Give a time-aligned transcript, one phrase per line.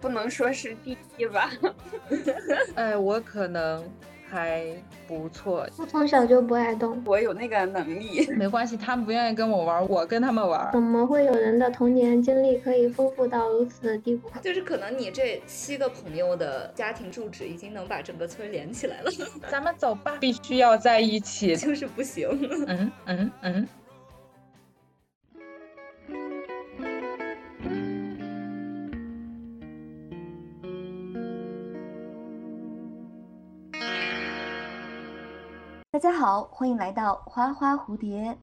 [0.00, 1.50] 不能说是第一吧。
[2.74, 3.84] 哎，我可能
[4.28, 4.66] 还
[5.06, 5.64] 不错。
[5.78, 8.28] 我从小就不爱动，我有那个能力。
[8.34, 10.70] 没关系，他们不愿意跟我玩，我跟他们玩。
[10.72, 14.28] 怎么会有人的童年经历可以丰富到如此的地步？
[14.42, 19.10] 就是可能你这七个朋友的家庭住址已经能把整个村连起来了。
[19.48, 22.28] 咱们走吧，必须要在一起，就是不行。
[22.66, 23.62] 嗯嗯嗯。
[23.62, 23.81] 大
[36.02, 38.36] 家好，欢迎来到花花蝴蝶。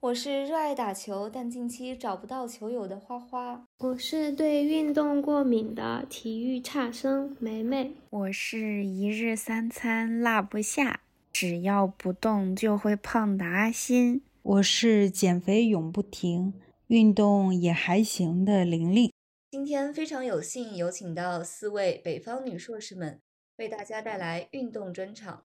[0.00, 3.62] 我是热爱打球但近期找不到球友的花花。
[3.80, 7.92] 我是对运动过敏的体育差生梅梅。
[8.08, 14.22] 我是一日三餐落不下，只要不动就会胖的阿心。
[14.40, 16.54] 我是减肥永不停，
[16.86, 19.12] 运动也还行的玲玲。
[19.50, 23.20] 今天非常有幸有请到四位北方女硕士们，
[23.58, 25.42] 为大家带来运动专场。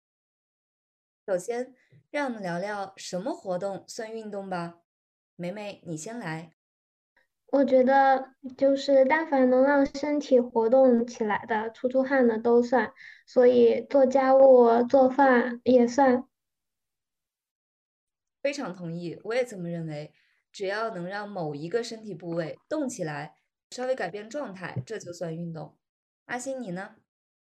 [1.26, 1.74] 首先，
[2.12, 4.82] 让我们聊聊什么活动算运动吧。
[5.38, 6.52] 梅梅，你先来。
[7.46, 12.94] 我觉得就是但凡能让身体活动起来的、出出汗的都算，
[13.26, 16.28] 所以做家务、做饭也算。
[18.42, 20.14] 非常同意，我也这么认为。
[20.52, 23.38] 只要能让某一个身体部位动起来，
[23.72, 25.76] 稍微改变状态，这就算运动。
[26.26, 26.96] 阿星，你呢？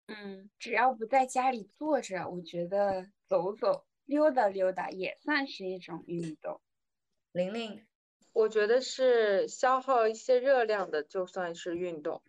[0.07, 6.61] 嗯，只要不在家里坐着，我觉得走走、溜达溜达也算是一种运动。
[7.31, 7.85] 玲玲，
[8.33, 12.23] 我觉得是消耗一些热量的，就算是运动。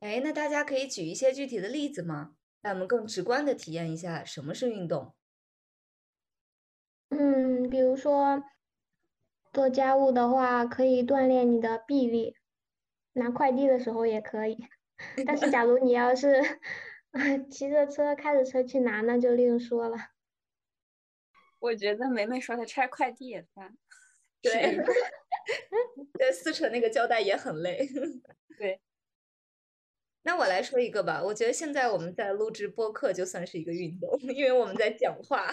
[0.00, 2.36] 哎，那大家可以举一些具体的例子吗？
[2.60, 5.14] 让我们更直观的体验一下什么是运动。
[7.08, 8.42] 嗯，比如说
[9.52, 12.34] 做家务的话，可以锻炼你的臂力；
[13.12, 14.58] 拿快递的时候也可以。
[15.26, 16.42] 但是，假如你要是
[17.50, 19.96] 骑着车、开着车去拿，那就另说了。
[21.58, 23.76] 我觉得梅梅说她拆快递也算。
[24.42, 24.76] 对，
[26.18, 27.88] 对，撕扯那个胶带也很累。
[28.58, 28.80] 对。
[30.22, 35.48] 那我来说一个吧，我觉得现在我们在录制播客就算是一个运动，因为我们在讲话。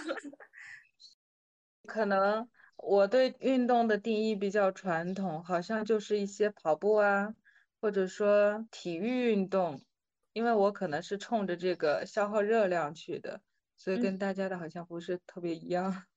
[1.85, 7.35] 可能我对运动的定义比较传统，好像就是一些跑步啊。
[7.79, 9.81] 或者说体育运动，
[10.33, 13.41] 因为我可能是冲着这个消耗热量去的，
[13.77, 15.91] 所以跟大家的好像不是特别一样。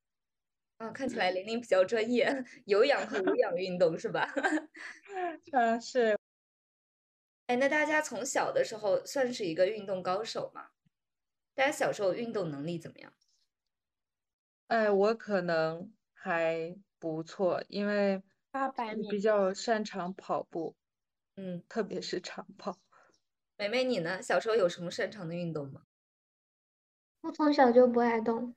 [0.79, 2.27] 啊，看起来玲玲比较专业，
[2.67, 4.29] 有氧和无氧运动是吧？
[5.53, 6.19] 嗯，是。
[7.47, 10.71] 哎，那大家从小的时候算是一个运动高手吗？
[11.55, 13.13] 大家小时候运动能力怎么样？
[14.69, 20.77] 哎，我可能还不错，因为八百米比较擅长跑步。
[21.37, 22.77] 嗯，特别是长跑。
[23.59, 24.21] 美美，你呢？
[24.21, 25.83] 小时候有什么擅长的运动吗？
[27.23, 28.55] 我从小就不爱动，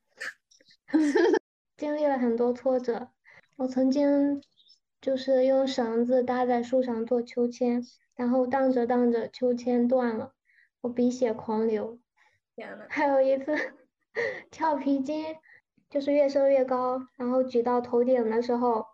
[1.78, 3.10] 经历了很多挫折。
[3.56, 4.42] 我曾经
[5.00, 7.82] 就是用绳子搭在树上做秋千，
[8.16, 10.34] 然后荡着荡着，秋千断了，
[10.82, 11.98] 我鼻血狂流。
[12.56, 12.86] 天呐。
[12.90, 13.56] 还有一次
[14.52, 15.38] 跳皮筋，
[15.90, 18.86] 就是越升越高，然后举到头顶的时候，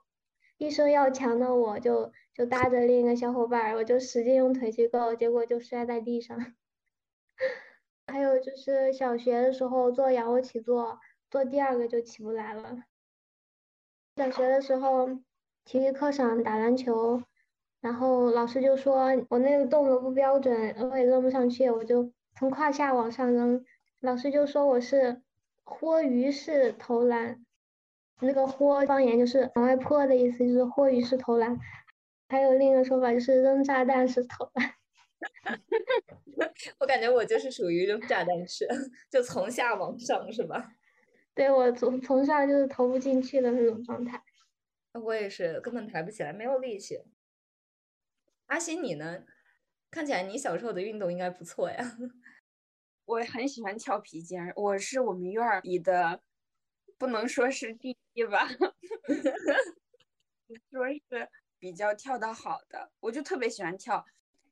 [0.58, 2.14] 一生要强的我就。
[2.36, 6.38] 就搭着另一个小伙伴，我就使劲用腿去够，结果就摔在地上。
[8.08, 11.00] 还有就是小学的时候做仰卧起坐，
[11.32, 12.84] 做第二个就起不来了。
[14.18, 15.10] 小学的时候，
[15.64, 17.24] 体育课上打篮球，
[17.80, 23.66] 然后老师就说我那个动作不标准，我也扔不上去，我就从胯下往上扔，
[24.02, 25.22] 老师就说我是
[25.64, 27.44] 豁鱼式投篮，
[28.20, 31.58] 那个豁方言就是往外泼的意思，就是豁鱼式投篮。
[32.28, 34.74] 还有另一个说法就是扔炸弹式投篮，
[36.80, 38.68] 我感觉我就是属于扔炸弹式，
[39.10, 40.74] 就从下往上是吧？
[41.36, 44.24] 对，我从从上就是投不进去的那种状态。
[44.94, 47.04] 我也是，根本抬不起来，没有力气。
[48.48, 49.26] 阿欣，你呢？
[49.92, 51.78] 看起来你小时候的运动应该不错呀。
[53.06, 56.22] 我很喜欢跳皮筋，我是我们院里的，
[56.98, 58.48] 不能说是第一吧，
[60.72, 61.30] 说是。
[61.60, 64.06] 比较跳得好的，我就特别喜欢跳。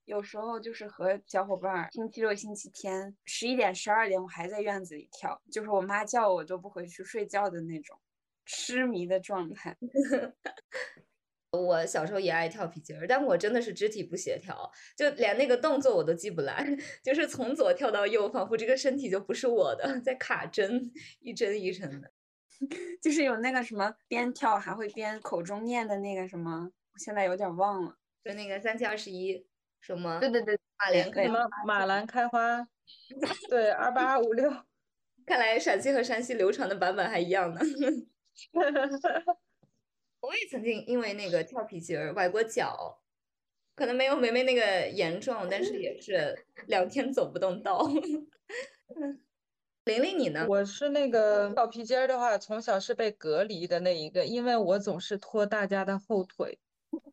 [0.05, 7.97] 有时候就是和小伙伴，星期六、星期天十一点、十二点，我还在院子里跳，就是我妈叫我都不回去睡觉的那种
[8.45, 9.77] 痴迷的状态。
[11.51, 16.67] 我小时候也爱跳皮筋儿，但我真的是肢体不协调，就连那个动作我都记不来，
[17.01, 20.91] 就是从左跳到右，仿佛这个身体就不是我的， 在卡针，
[21.21, 22.11] 一针一针的。
[23.01, 26.71] 就是有那个什么边跳还会边口中念的那个什么。
[26.93, 27.97] 我现在有点忘了。
[28.23, 29.45] 就那个三七二十一
[29.81, 30.19] 什么？
[30.19, 32.65] 对对对，马连对什么马兰开花？
[33.49, 34.51] 对，二八二五六。
[35.25, 37.61] 看来陕西和山西流传的版本还一样呢。
[40.19, 43.01] 我也曾经因为那个跳皮筋儿崴过脚，
[43.75, 47.85] 可能没有梅梅那个严重，但是也是两天走不动道。
[49.85, 50.45] 玲玲，你呢？
[50.47, 56.57] 我是那个跳皮筋儿的话，从小是被隔离的那一个，因为我总是拖大家的后腿，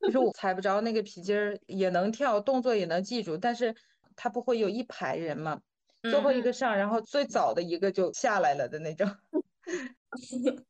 [0.01, 3.75] 就是我踩不着那个皮筋儿，也能跳，动作也能记住，但是
[4.17, 5.61] 他不会有一排人嘛，
[6.03, 9.09] 最后一个上，然后最早的一个就下来了的那种。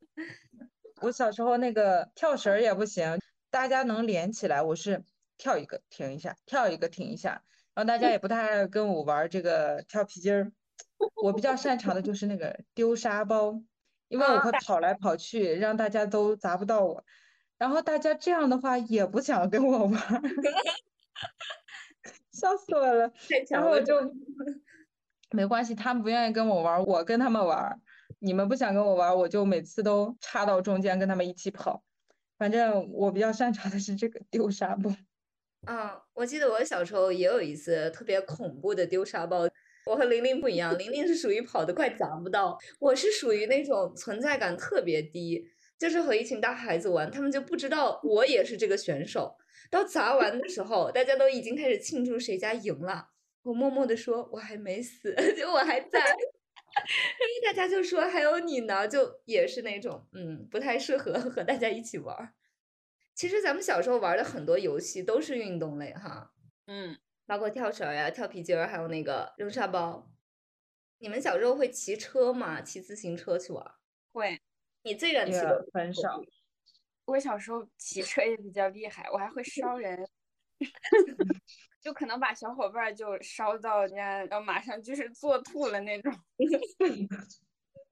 [1.00, 3.18] 我小时候那个跳绳儿也不行，
[3.50, 5.02] 大家能连起来，我是
[5.38, 7.42] 跳一个停一下，跳一个停一下，
[7.74, 10.52] 然后大家也不太爱跟我玩这个跳皮筋儿。
[11.22, 13.54] 我比较擅长的就是那个丢沙包，
[14.08, 17.02] 因为我会跑来跑去，让大家都砸不到我。
[17.60, 20.22] 然后大家这样的话也不想跟我玩儿，
[22.32, 23.12] 笑死我了。
[23.50, 23.94] 然后我就
[25.32, 27.78] 没关系，他们不愿意跟我玩儿，我跟他们玩儿。
[28.18, 31.82] 你们不想跟我玩儿，我就每次都插到中间跟他们一起跑。
[32.38, 34.90] 反正我比较擅长的是这个丢沙包。
[35.66, 39.46] 嗯，我记得我小时候也有一次特别恐怖的丢沙包。
[39.84, 45.46] 我和玲玲不一样，玲玲是属于跑得快砸不到，我是属于那种存在感特别低，
[45.80, 49.38] 就是和一群大孩子玩，他们就不知道我也是这个选手。
[49.70, 53.08] 到砸完的时候，大家都已经开始庆祝谁家赢了，
[53.42, 56.00] 我默默的说我还没死， 就我还在，
[57.46, 62.34] 大家就说还有你呢，就也是那种嗯不太适合 和大家一起玩。
[63.14, 66.32] 其实咱们小时候玩的很多游戏都是运动类哈，
[66.66, 66.98] 嗯。
[67.26, 70.10] 包括跳绳呀、跳皮筋儿，还有那个扔沙包。
[70.98, 72.60] 你们小时候会骑车吗？
[72.60, 73.64] 骑自行车去玩？
[74.12, 74.40] 会。
[74.82, 76.22] 你最远骑的很少。
[77.06, 80.08] 我小时候骑车也比较厉害，我还会烧人，
[81.80, 86.12] 就可能把小伙伴就烧到人家，然后马上就是坐吐了那种。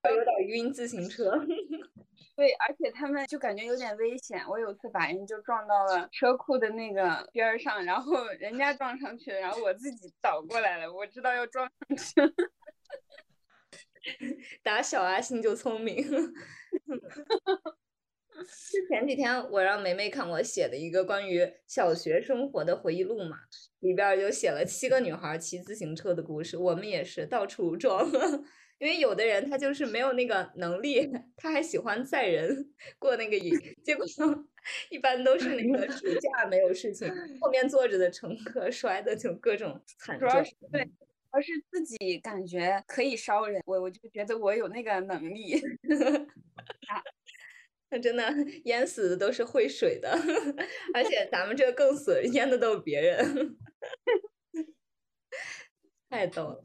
[0.08, 1.32] 有点晕自行车。
[2.36, 4.40] 对，而且他们就感觉有点危险。
[4.48, 10.90] 我有次把人就撞到了车库的那个边儿上，然后人家撞上去了，然后我自己倒过来了。
[10.90, 12.14] 我知道要撞上去。
[14.62, 16.06] 打小阿信就聪明。
[18.46, 23.36] 是前几天我让梅梅看我写的一个关于小学生活的回忆录嘛，
[23.80, 26.56] 里边就写了七个女孩骑自行车的故事。
[26.56, 28.08] 我们也是到处撞。
[28.78, 34.06] 因为有的人他就是没有那个能力，他还喜欢载人过那个瘾，结果
[34.88, 40.30] 一般都是那个暑假没有事情，后面坐着的乘客摔的就各种惨状。
[40.70, 40.88] 对，
[41.30, 45.60] 而是自己感觉可以烧人，我我就觉得我有那个能力。
[47.90, 48.30] 那真的
[48.64, 50.10] 淹死的都是会水的，
[50.92, 53.56] 而且咱们这更损，淹的都是别人，
[56.10, 56.64] 太逗了。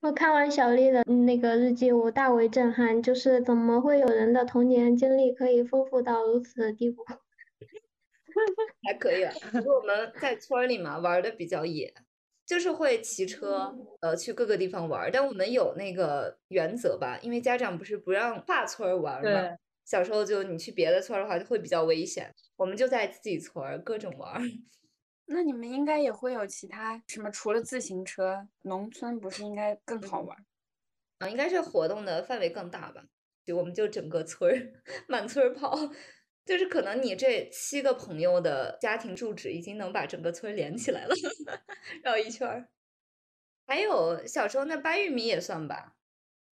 [0.00, 7.02] 我看完小丽的那个日记，我大为震撼，就是怎么会有人的童年经历可以丰富到如此的地步？
[8.82, 9.32] 还可以了，
[9.64, 11.94] 我们在村里嘛，玩的比较野，
[12.46, 15.10] 就是会骑车，呃，去各个地方玩。
[15.12, 19.56] 但我们有那个原则吧，因为家长不是不让跨村玩嘛。
[19.84, 22.32] 小时候就你去别的村的话，就会比较危险。
[22.56, 24.40] 我们就在自己村各种玩。
[25.26, 27.30] 那你们应该也会有其他什么？
[27.30, 30.36] 除了自行车，农村不是应该更好玩？
[31.18, 33.02] 啊，应该是活动的范围更大吧？
[33.44, 35.76] 就我们就整个村儿 满村跑，
[36.44, 41.14] 就是可能你这七个朋友的家庭住址已经能把整个村连起来了，
[42.02, 42.68] 绕一圈儿。
[43.66, 45.94] 还有小时候那掰玉米也算吧？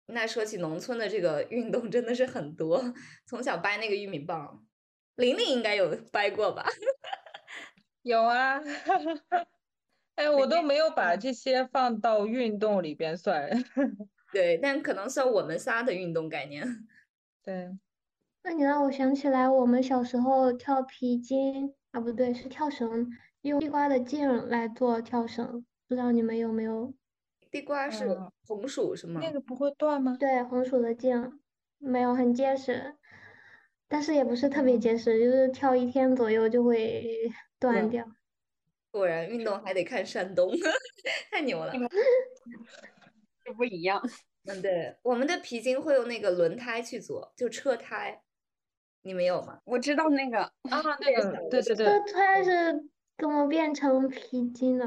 [0.07, 2.93] 那说起农村的这个运动真的是很多，
[3.25, 4.65] 从小掰那个玉米棒，
[5.15, 6.65] 玲玲应该有掰过吧？
[8.03, 8.59] 有啊，
[10.15, 13.49] 哎，我都没有把这些放到运动里边算。
[14.31, 16.65] 对，但可能算我们仨的运动概念。
[17.43, 17.77] 对。
[18.43, 23.09] 那你让我想起来，我们小时候跳皮筋啊，不对，是跳绳，
[23.41, 26.93] 用地瓜的茎来做跳绳，不知道你们有没有？
[27.51, 29.19] 地瓜是红薯是吗？
[29.23, 30.17] 那个不会断吗？
[30.19, 31.39] 对，红薯的茎，
[31.77, 32.95] 没有很结实，
[33.87, 37.31] 但是也不是特别结实，就是跳一天左右就会。
[37.59, 38.05] 断掉，
[38.91, 40.47] 果然运动还得看山东，
[41.31, 41.73] 太牛了，
[43.43, 43.99] 这不一样。
[44.45, 48.21] 嗯，对，我们的皮筋会用那个轮胎去做，就车胎，
[49.07, 49.59] 你没有吗？
[49.63, 52.73] 我知道那个啊，那 个，对对对，车胎是
[53.17, 54.85] 怎么变成皮筋的？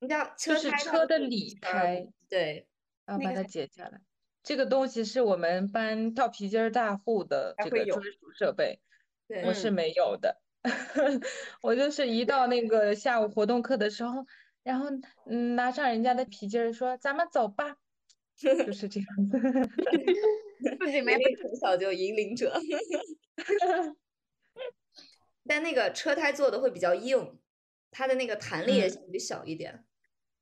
[0.00, 2.66] 你知道，就是车的里胎，对，
[3.04, 4.00] 然后把它解下来。
[4.42, 8.80] 这个东西是我们班跳皮筋大户的这个专属设备，
[9.44, 10.40] 我是没有的。
[11.60, 14.24] 我就是一到那个下午活动课的时候，
[14.62, 14.86] 然后
[15.26, 17.76] 嗯拿上人家的皮筋儿说咱们走吧，
[18.36, 19.38] 就是这样子。
[20.80, 22.58] 自己没明明从小就引领者，
[25.46, 27.38] 但那个车胎做的会比较硬，
[27.90, 29.84] 它的那个弹力也嗯相对小一点。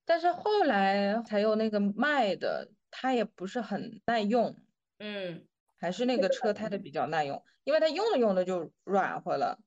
[0.05, 4.57] 但是后来才有那个卖的，它也不是很耐用，
[4.99, 5.47] 嗯，
[5.79, 9.59] 还是那个车胎的比较耐用，因为它用着用着就软和了。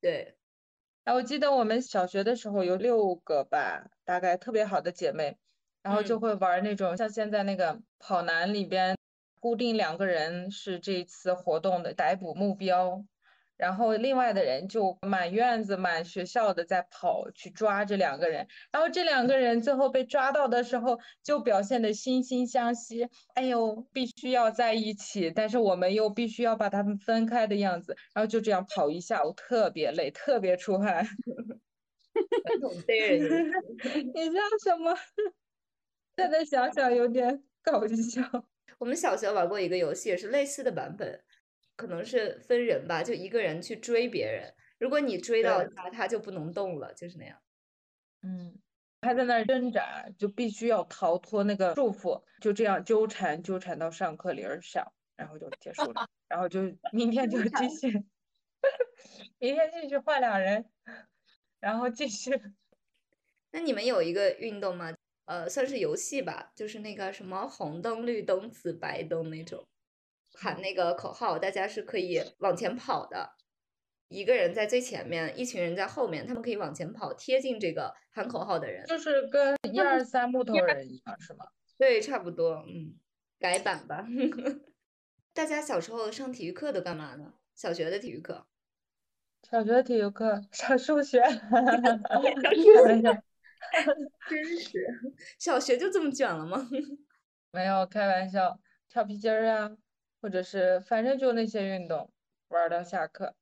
[0.00, 0.36] 对，
[1.04, 5.38] 哎，我记得我们小学的时候有六个吧，大概特别好的姐妹，
[5.82, 8.96] 然后就嗯会玩那种像现在那个跑男里边，
[9.42, 13.04] 固定两个人是这次活动的逮捕目标，
[13.56, 31.04] 然后另外的人就满院子、满学校的在跑去抓这两个人，然后这两个人最后被抓到的时候就表现得惺惺相惜，哎呦，必须要在一起，但是我们又必须要把他们分开的样子，然后就这样跑一下午，特别累，特别出汗。
[32.14, 32.20] 你
[34.26, 34.94] 笑什么？
[36.16, 38.22] 现在想想有点搞笑。
[38.82, 41.22] 我们小学玩过一个游戏，也是类似的版本，
[41.76, 47.38] 可能是分人吧，就一个人去追别人，如果你追到他，他就不能动了，就是那样。
[48.22, 48.58] 嗯，
[49.00, 54.84] 他在那儿挣扎，就必须要逃脱那个束缚，就这样纠缠纠缠到上课铃儿响，
[55.14, 58.04] 然后就结束了， 然后就明天就继续，
[59.38, 60.68] 明天继续换两人，
[61.60, 62.32] 然后继续。
[63.52, 64.92] 那你们有一个运动吗？
[65.32, 69.66] 呃，算是游戏吧，就是那个什么红灯、绿灯、紫白灯那种，
[70.34, 73.30] 喊那个口号，大家是可以往前跑的。
[74.08, 78.84] 一个人在最前面，一群人在后面，他们可以往前跑，贴近这个喊口号的人。
[78.84, 81.46] 就是跟一二三木头人一样，是吗？
[81.78, 82.94] 对，差不多，嗯，
[83.38, 84.06] 改版吧。
[85.32, 87.32] 大家小时候上体育课都干嘛呢？
[87.54, 88.46] 小学的体育课，
[89.50, 93.22] 小学体育课上数学， 开玩笑，
[94.28, 94.70] 真是，
[95.38, 96.68] 小学就这么卷了吗？
[97.52, 99.70] 没有开玩笑，跳皮筋儿啊，
[100.20, 102.12] 或者是反正就那些运动，
[102.48, 103.34] 玩到下课。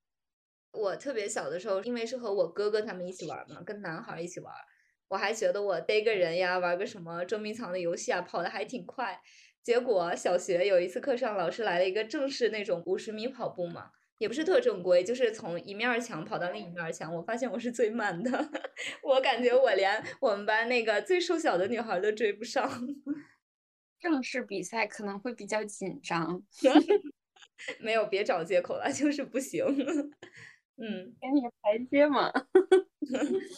[0.73, 4.61] 我特别小的时候，因为是和我哥哥他们一起玩儿嘛，跟男孩儿一起玩儿，
[5.09, 9.21] 我还觉得我逮个人呀，玩个什么捉迷藏的游戏啊，跑得还挺快。
[9.63, 17.13] 结果小学有一次课上，老师来了一个正式那种五十米跑步嘛，也不是特正规，就是从一面儿墙跑到另一面儿墙。
[17.15, 18.31] 我发现我是最慢的，
[19.03, 22.71] 我感觉我连我们班那个最瘦小的女孩儿都追不上。
[23.99, 26.43] 正式比赛可能会比较紧张，
[27.81, 29.65] 没有，别找借口了，就是不行。
[30.77, 32.31] 嗯，给你个台阶嘛。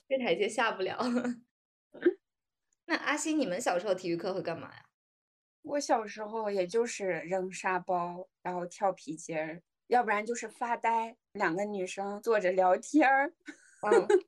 [0.09, 0.97] 这台阶下不了。
[2.87, 4.85] 那阿星，你们小时候体育课会干嘛呀？
[5.62, 9.61] 我小时候也就是扔沙包，然后跳皮筋儿，
[9.92, 13.30] 要不然就是发呆，两个女生坐着聊天儿。
[13.82, 13.92] 嗯，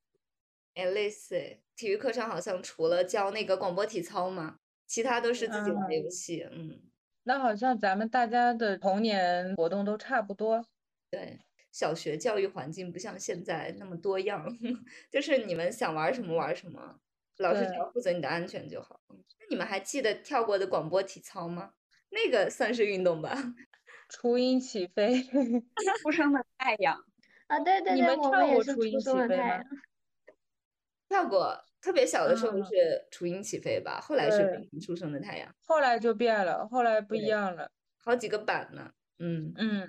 [0.74, 6.46] 哎，类似，体育课上好像除了教那个广播体操嘛，其他都是自己玩嗯游戏。
[6.52, 6.82] 嗯，
[7.22, 10.62] 那好像咱们大家的童年活动都差不多。
[11.10, 11.40] 对，
[11.72, 14.46] 小学教育环境不像现在那么多样，
[15.10, 17.00] 就是你们想玩什么玩什么，
[17.38, 19.00] 老师只要负责你的安全就好。
[19.08, 21.72] 那你们还记得跳过的广播体操吗？
[22.10, 23.34] 那个算是运动吧？
[24.08, 25.22] 雏鹰起飞，
[26.02, 26.96] 出生的太阳，
[27.46, 29.62] 啊，对对对，你们跳过雏鹰起飞吗。
[31.08, 37.70] 跳过，特别小的时候嗯是雏鹰起飞吧，后来是对变成出生的太阳，后来就变了，后来不一样了。
[38.02, 38.90] 好几个版呢。
[39.18, 39.82] 嗯，嗯，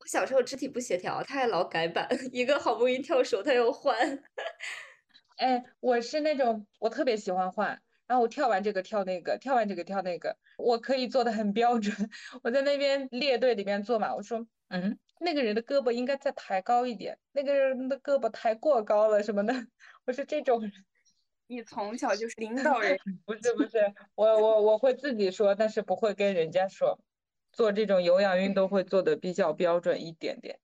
[0.00, 3.96] 我小时候肢体不协调，他还老改版， 一个好不容易跳熟，他又换。
[5.38, 11.94] 哎，我是那种我特别喜欢换，然后我跳完这个跳那个，跳完这个跳那个，我可以做的很标准。
[12.42, 19.52] 我在那边列队里面做嘛，我说，嗯，那个人的胳膊应该再抬高一点，那个人的胳膊抬过高了什么的。
[20.06, 20.72] 我是这种人，
[21.46, 23.78] 你从小就是领导人， 不是不是，
[24.14, 26.98] 我我我会自己说，但是不会跟人家说。
[27.52, 30.60] 做这种有氧运动会做的比较标准一点点。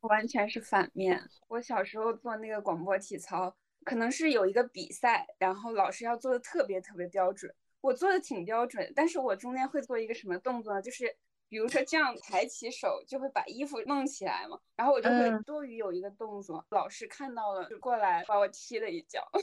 [0.00, 1.18] 完全是反面。
[1.48, 7.54] 我小时候做那个广播体操，可能是有一个比赛，然后老师要做的特别特别标准。
[7.80, 10.80] 我做的挺标准，但是我中间会做一个什么动作呢？
[10.80, 11.14] 就是
[11.50, 19.28] 比如说这样抬起手，就会把衣服弄起来嘛，然后我就会嗯多余有一个动作，老师看到了就过来把我踢了一脚。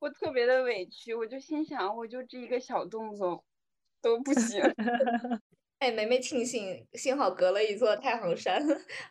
[0.00, 3.44] 我特别的委屈，我就心想，我就这一个小动作
[4.02, 4.60] 都不行。
[5.78, 8.66] 哎，梅梅庆幸，幸好隔了一座太行山，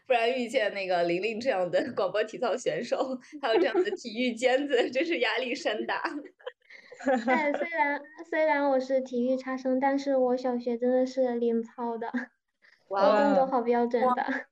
[0.07, 6.01] 不然遇见那个玲玲这样的 广播体操选手，还有这样的体育尖子，真是压力山大。
[7.27, 12.11] 哎，虽然虽然我是体育差生，但是我小学真的是领操的。
[12.87, 14.45] 我动作好标准的，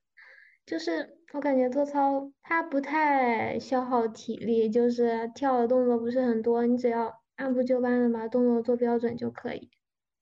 [0.66, 9.70] 就是我感觉做操它不太消耗体力，就是跳的动作不是很多，你只要按部就班的把动作做标准就可以。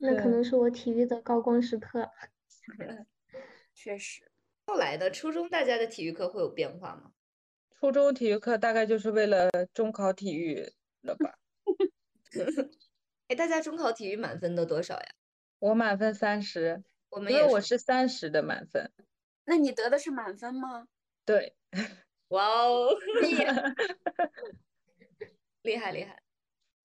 [0.00, 2.11] 那可能是我体育的高光时刻。
[3.75, 4.30] 确实，
[4.66, 7.12] 后来的初中大家的体育课会有变化吗？
[7.78, 11.38] 初中体育课大概就是为了中考体育了吧？
[13.28, 15.07] 哎，大家中考体育满分都多少呀？
[15.59, 17.33] 我满分三十，我们。
[17.33, 18.90] 因为我是三十的满分。
[19.45, 20.87] 那你得的是满分吗？
[21.25, 21.54] 对，
[22.28, 22.95] 哇哦，
[25.62, 26.23] 厉害厉害！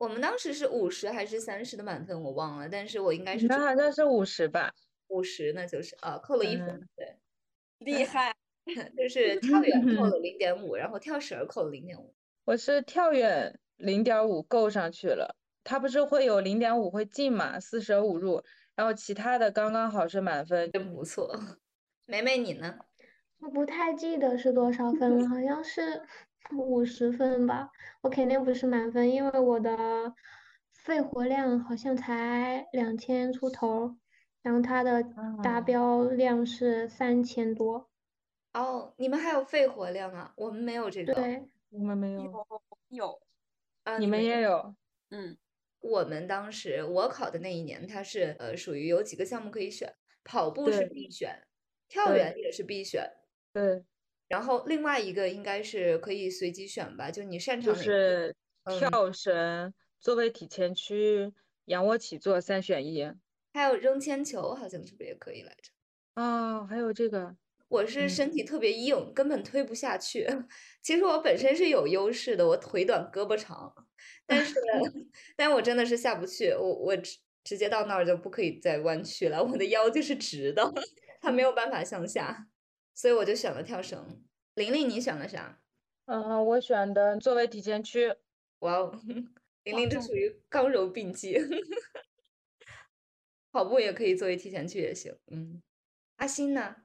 [0.06, 4.72] 我们当时是五十还是三十的满分，我忘了，但是我应该是那好像是五十吧？
[5.08, 7.18] 五十，那就是啊，扣了一分，嗯对，
[7.80, 8.36] 厉害，
[8.96, 12.14] 就是跳远扣了零点五，然后跳绳扣了零点五。
[12.44, 18.44] 我是跳远零点五够上去了，它不是会有零点五会进嘛，四舍五入，
[18.76, 20.72] 然后其他的刚刚好是满分。
[20.72, 21.36] 真不错。
[22.06, 22.78] 梅梅你呢？
[23.40, 26.04] 我不太记得是多少分了，好像是
[26.52, 27.72] 五十分吧。
[28.02, 30.14] 我肯定不是满分，因为我的
[30.74, 33.96] 肺活量好像才两千出头，
[34.42, 35.04] 然后它的
[35.44, 37.90] 达啊标量是三千多。
[38.54, 40.34] 哦，你们还有肺活量啊？
[40.38, 41.14] 我们没有这个。
[41.14, 42.48] 对，我们没有，有
[42.90, 43.22] 有，
[43.84, 44.74] 啊，你们也有。
[45.10, 45.38] 嗯，
[45.82, 51.46] 我们当时我考的那一年，它是呃属于有几个项目可以选，跑步是必选，
[51.90, 53.12] 跳远也是必选，
[53.52, 53.84] 对，
[54.28, 61.34] 然后另外一个应该是可以随机选吧，就你擅长就是嗯跳绳、坐位体前屈、
[61.66, 63.12] 仰卧起坐三选一。
[63.54, 65.72] 还有扔铅球，好像是不是也可以来着？
[66.16, 67.36] 啊，还有这个，
[67.68, 70.28] 我是嗯身体特别硬，根本推不下去。
[70.82, 73.74] 其实我本身是有优势的，我腿短胳膊长，
[74.26, 74.56] 但是
[75.38, 80.74] 但我真的是下不去，我我直直接到那儿就不可以再弯曲了，我的腰就是直的，
[81.22, 82.48] 它没有办法向下，
[82.96, 84.24] 所以我就选了跳绳。
[84.56, 85.60] 玲玲，你选了啥？
[86.06, 88.16] 嗯，我选的坐位体前屈。
[88.60, 89.00] 哇哦，
[89.66, 91.38] 玲玲这属于刚柔并济，
[93.52, 95.16] 跑步也可以作为提前去也行。
[95.28, 95.62] 嗯，
[96.16, 96.76] 阿星呢？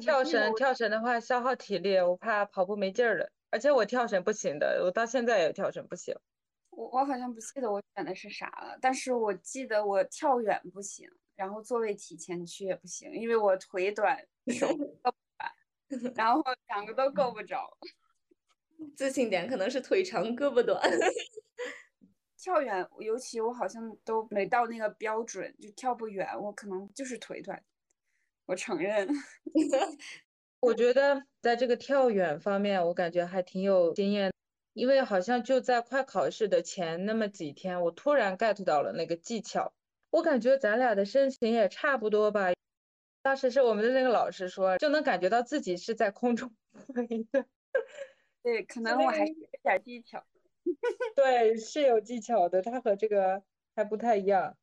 [0.00, 3.30] 跳绳，跳绳的话消耗体力，我怕跑步没劲儿了。
[3.50, 6.16] 而且我跳绳不行的，我到现在也跳绳不行。
[6.70, 11.06] 我我好像不记得我选的是啥了，但是我记得我跳远不行，
[11.36, 14.66] 然后座位体前屈也不行，因为我腿短，手
[16.14, 17.76] 然后两个都够不着。
[18.96, 20.80] 自信点，可能是腿长胳膊短。
[22.36, 27.62] 跳远，尤其我好像都没到那个标准，就跳不远，我可能就是腿短，
[28.46, 29.08] 我承认。
[30.58, 34.32] 我觉得在这个跳远方面，我感觉还挺有经验，
[34.72, 39.72] 因为好像就在快考试的前那么几天，我突然 get 到了那个技巧。
[40.10, 42.52] 我感觉咱俩的身形也差不多吧。
[43.22, 46.52] 当时是我们的那个老师说，就能感觉到自己是在空中
[46.94, 47.46] 飞的。
[48.42, 50.24] 对，可能我还是有点技巧，
[51.14, 53.42] 对，是有技巧的，他和这个
[53.74, 54.56] 还不太一样。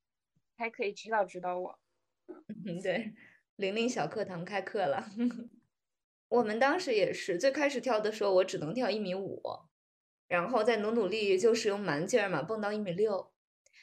[0.57, 1.79] 还可以指导指导我。
[2.65, 3.13] 嗯，对，
[3.55, 5.09] 玲玲小课堂开课了。
[6.27, 9.41] 我们当时也是，最开始跳的时候，我只能跳一米五，
[10.27, 13.31] 然后再努努力，就是用蛮劲儿嘛，蹦到一米六。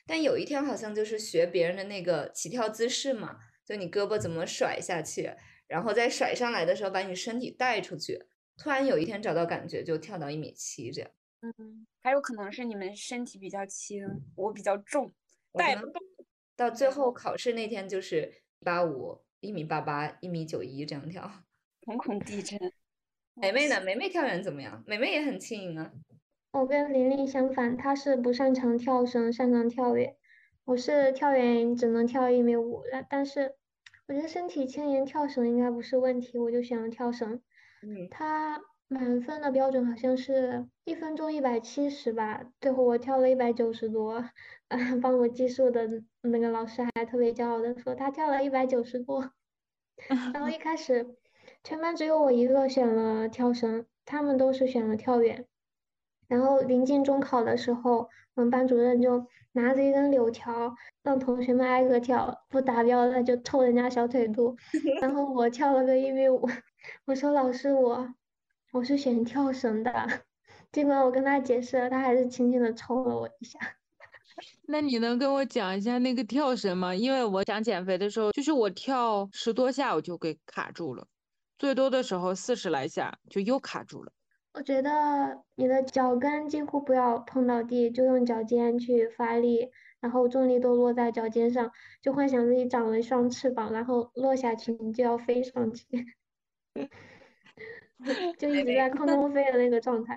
[0.07, 5.31] 但有一天好像就是学别人的那个起跳姿势嘛，就你胳膊怎么甩下去，
[5.67, 8.25] 然后再甩上来的时候把你身体带出去。
[8.57, 11.11] 突然有一天找到感觉，就跳到一米七这样。
[11.43, 15.13] 嗯，还有可能是你们身体比较轻，我比较重，
[15.53, 16.03] 带不动。
[16.57, 21.31] 到最后考试那天就是八五、一米八八、一米九一这样跳。
[21.85, 22.59] 瞳孔地震。
[23.35, 23.81] 梅梅呢？
[23.83, 24.83] 梅梅跳远怎么样？
[24.87, 25.93] 梅梅也很轻盈啊。
[26.53, 30.17] 我跟玲玲相反，她是不擅长跳绳，擅长跳远。
[30.67, 33.55] 我是跳远只能跳一米五，但但是
[34.09, 37.41] 我觉得身体轻盈，跳绳应该不是问题，我就选了跳绳。
[37.83, 44.25] 嗯，它满分的标准好像是一分钟一百七十吧，最后我跳了一百九十多，
[44.67, 45.89] 呃， 帮我计数的
[46.23, 49.31] 那个老师还特别骄傲的说他跳了一百九十多。
[50.35, 51.15] 然后一 开始
[51.63, 55.47] 全班只有我一个选了跳绳，他们都是选了跳远。
[56.27, 64.55] 然后临近中考的时候，我们班主任就拿着一根柳条，让同学们挨个跳，不达标的就抽人家小腿肚。
[65.01, 66.47] 然后我跳了个一米五，
[67.07, 68.15] 我说老师我
[68.73, 69.91] 我是选跳绳的，
[70.71, 73.59] 尽管我跟他解释了，他还是轻轻的抽了我一下。
[74.69, 76.95] 那你能跟我讲一下那个跳绳吗？
[76.95, 81.07] 因为我想减肥的时候，就是我跳十多下我就给卡住了，
[81.59, 84.13] 最多的时候四十来下就又卡住了。
[84.57, 95.85] 我觉得你的脚跟几乎不要碰到地，就用脚尖去发力，然然后重力都落在脚尖上，就幻想自己长了一双翅膀，然后落下去你就要飞上去，
[98.39, 100.17] 就一直在空中飞的那个状态。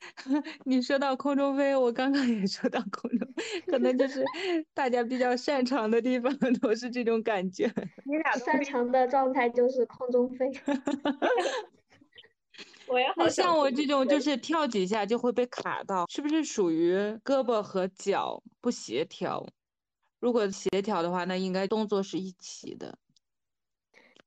[0.64, 3.28] 你说到空中飞，我刚刚也说到空中，
[3.66, 4.24] 可能就是
[4.72, 7.68] 大家比较擅长的地方 都是这种感觉。
[8.04, 10.48] 你俩擅长的状态就是空中飞。
[12.88, 16.94] 我也好那像我这这种就是跳几下就会被卡到，是不是属于
[17.24, 19.46] 胳膊和脚不协调？
[20.18, 22.98] 如果协调的话，那应该动作是一起的。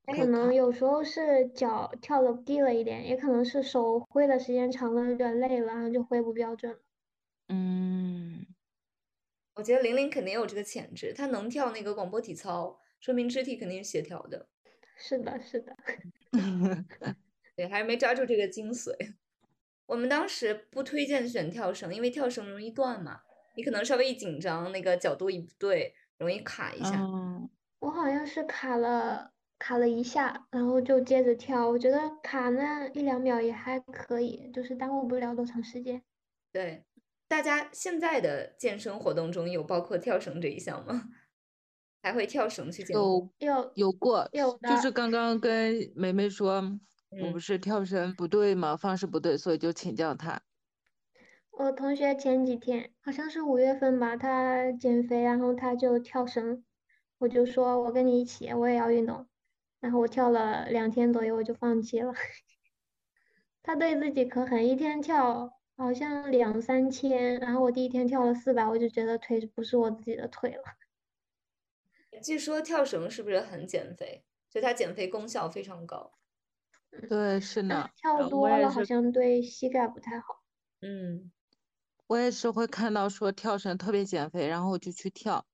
[0.06, 6.80] 可能有时候是脚跳的低了一点，也可能是手挥的时间长了有点累了，然后就挥不标准了。
[7.50, 8.45] 嗯，
[9.56, 14.48] 我觉得玲玲肯定有这个潜质，她能跳那个广播体操，说明肢体肯定是协调的。
[14.95, 15.76] 是的，是的。
[17.60, 18.95] 对，还是没抓住这个精髓。
[19.86, 23.19] 我们当时不推荐选跳绳，因为跳绳容易断嘛，
[23.58, 27.02] 你可能稍微一紧张，那个角度一不对，容易卡一下。
[27.02, 31.67] 哦，我好像是卡了卡了一下，然后就接着跳。
[31.69, 36.02] 我觉得卡那一两秒也还可以，就是耽误不了多长时间。
[36.54, 36.86] 对，
[37.28, 41.10] 大家现在的健身活动中有包括跳绳这一项吗？
[42.02, 42.95] 还会跳绳去健身？
[42.95, 46.63] 有有有过，有就是刚刚跟梅梅说，
[47.17, 50.41] 我嗯不是跳绳不对吗，方式不对，所以就请教他。
[51.52, 56.63] 我同学前几天好像是五月份吧，他减肥，然后他就跳绳，
[57.17, 59.28] 我就说我跟你一起，我也要运动，
[59.80, 62.13] 然后我跳了两天左右，我就放弃了。
[63.63, 70.63] 他对自己可狠，一天跳好像两三千，然后我第一天跳了四百，我就觉得腿不是我自己的腿了。
[72.24, 74.26] 据说跳绳是不是很减肥？
[74.50, 76.19] 就它减肥功效非常高。
[77.10, 80.41] 对，是呢，跳呃多了好像对膝盖不太好。
[80.82, 81.32] 嗯，
[82.08, 85.45] 我也是会看到说跳绳特别减肥，然后我就去跳，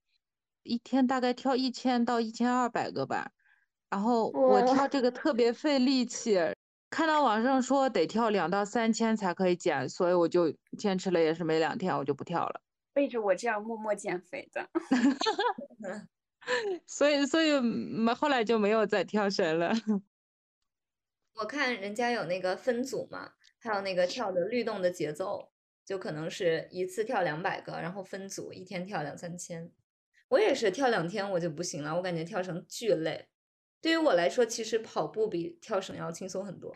[0.64, 3.32] 一天大概跳一千到一千二百个吧。
[3.90, 6.38] 然后我跳这个特别费力气，
[6.90, 12.62] 看到网上说得跳两到三千才可以减，所以我就坚持了也是没两天，我就不跳了。
[12.94, 14.70] 背着我这样默默减肥的。
[16.86, 19.74] 所以所以没后来就没有再跳绳了。
[21.36, 25.52] 我看人家有那个分组嘛，还有那个跳的律动的节奏，
[25.86, 29.70] 就可能是一次跳两百个，然后分组一天跳两三千。
[30.30, 33.28] 我也是跳两天我就不行了，我感觉跳绳巨累。
[33.82, 36.76] 对于我来说，其实跑步比跳绳要轻松很多。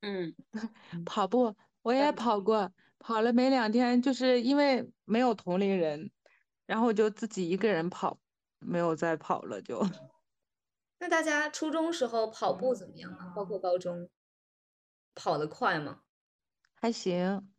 [0.00, 0.34] 嗯，
[1.06, 6.10] 跑步我也嗯跑过，跑了没两天，就是因为没有同龄人，
[6.66, 8.18] 然后就自己一个人跑，
[8.58, 9.80] 没有再跑了就。
[11.02, 13.26] 那大家初中时候跑步怎么样啊？
[13.34, 14.08] 包括高中，
[15.16, 16.02] 跑得快吗？
[16.76, 17.52] 还行。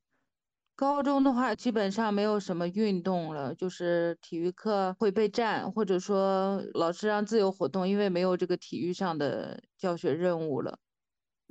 [0.76, 10.80] 高中的话，基本上没有什么运动了，就是体育课会备战，或者说老师让自由活动，因为没有这个体育上的教学任务了。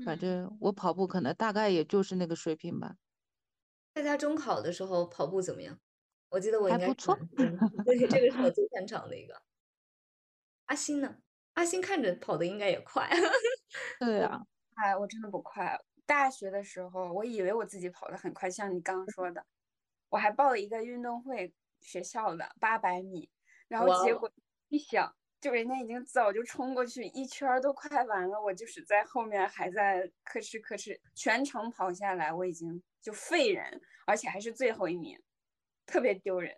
[0.05, 2.96] 反嗯正我跑步可能大概也就是那个水平吧。
[3.96, 5.78] 大家中考的时候跑步怎么样？
[6.31, 7.14] 我记得我应该不错
[7.85, 9.42] 对，这个是我最擅长的一个。
[10.66, 11.22] 阿星呢？
[11.55, 13.09] 阿星看着跑的应该也快。
[13.99, 14.41] 对啊，
[14.75, 15.79] 哎，我真的不快。
[16.07, 19.45] 大学的时候，我以为我自己跑得很快，像你刚刚说的，
[20.09, 23.31] 我还报了一个运动会，学校的八百米，
[23.69, 24.31] 然后结果
[24.69, 35.19] 一想，就人家已经早就冲过去，一圈儿都快完了，我就是在后面还在吭哧吭哧，全程跑下来，我已经就废人，而且还是最后一名，
[35.87, 36.55] 特别丢人。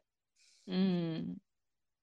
[0.67, 1.39] 嗯，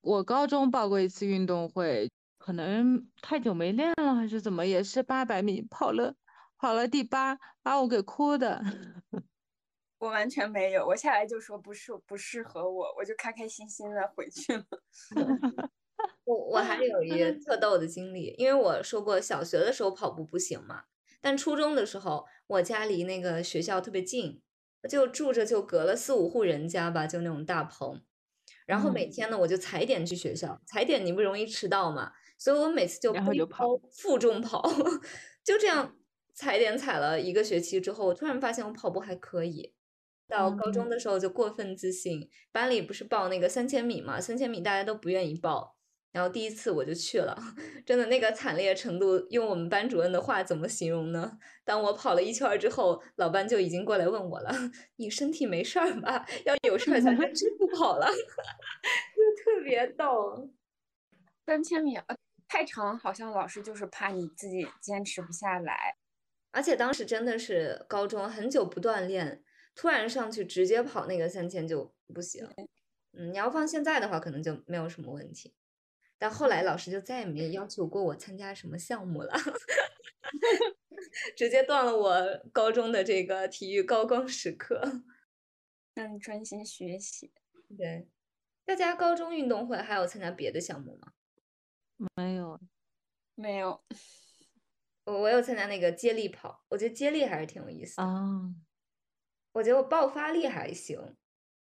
[0.01, 6.15] 我高中报过一次运动会，可能太久没练了还是怎么，也是八百米跑了
[6.57, 8.59] 跑了第八，把我给哭的。
[9.99, 14.65] 我完全没有，我下来就说不是不适合我，我就开开心心的回去了。
[16.25, 20.85] 我我还有一个特逗的经历，因为我说过小学的时候跑步不行嘛，
[21.21, 24.41] 但初中的时候我家离那个学校特别近，
[24.89, 28.01] 就住着就隔了四五户人家吧，就那种大棚。
[28.65, 32.11] 然后每嗯天呢，我就踩点去学校，踩点你不容易迟到嘛，
[32.43, 34.63] 所以我每次就背然后就跑负重跑，
[35.45, 35.95] 就这样
[36.33, 39.75] 踩点踩了一个学期之后，我突然发现我跑步还可以。
[40.27, 45.75] 到高中的时候就过分自信，班里不是报那个三千米嘛，三千米大家都不愿意报，
[46.11, 47.37] 然后第一次我就去了，
[47.85, 51.37] 真的那个惨烈程度，用我们班主任的话怎么形容呢？
[51.63, 54.51] 当我跑了一圈儿之后，老班就已经过来问我了
[54.97, 56.25] ：“你身体没事儿吧？
[56.45, 58.07] 要有事儿才能真不跑了。”
[59.13, 60.49] 就特别逗。
[61.45, 62.15] 三千米呃
[62.51, 65.95] 太长，好像老师就是怕你自己坚持不下来。
[66.51, 69.41] 而且当时真的是高中很久不锻炼，
[69.73, 72.45] 突然上去直接跑那个三千就不行。
[73.13, 75.55] 嗯，你要放现在的话，可能就没有什么问题。
[76.17, 79.33] 但后来老师就再也没要求过我参加什么项目了，
[81.37, 84.81] 直接断了我高中的这个体育高光时刻。
[85.95, 87.31] 让你专心学习。
[87.77, 88.09] 对，
[88.65, 91.13] 大家高中运动会还有参加别的项目吗？
[92.15, 92.59] 没有，
[93.35, 93.83] 没有，
[95.05, 98.03] 我我有参加那个接力跑，我觉得接力还是挺有意思的。
[98.03, 98.53] 啊，
[99.53, 101.15] 我觉得我爆发力还行，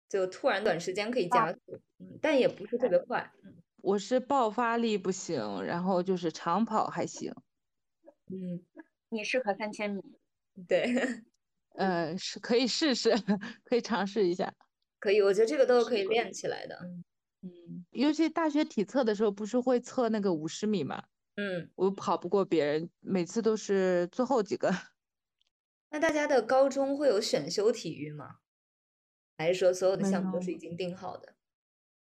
[0.09, 3.33] 就突然短时间可以加速，嗯，但也不是特别快。
[3.45, 7.35] 嗯我是爆发力不行，然后就是长跑还行，
[8.31, 8.65] 嗯，
[9.09, 10.01] 你适合三千米。
[10.69, 10.85] 对，
[11.75, 13.11] 呃，是可以试试，
[13.65, 14.55] 可以尝试一下。
[15.01, 16.79] 可以，我觉得这个都是可以练起来的。
[16.85, 17.03] 嗯
[17.43, 21.05] 嗯，尤其大学体测的时候，不是会测那个五十米嘛，
[21.37, 24.71] 嗯，我跑不过别人，每次都是最后几个。
[25.91, 28.37] 那大家的高中会有选修体育吗？
[29.37, 31.35] 还是说所有的项目都是已经定好的？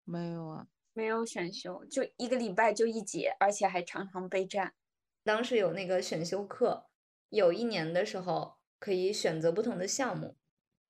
[0.05, 4.75] 没有啊，没有选修，就一个礼拜就一节，而且还常常备战。
[5.23, 6.87] 当时有那个选修课，
[7.29, 10.37] 有一年的时候可以选择不同的项目，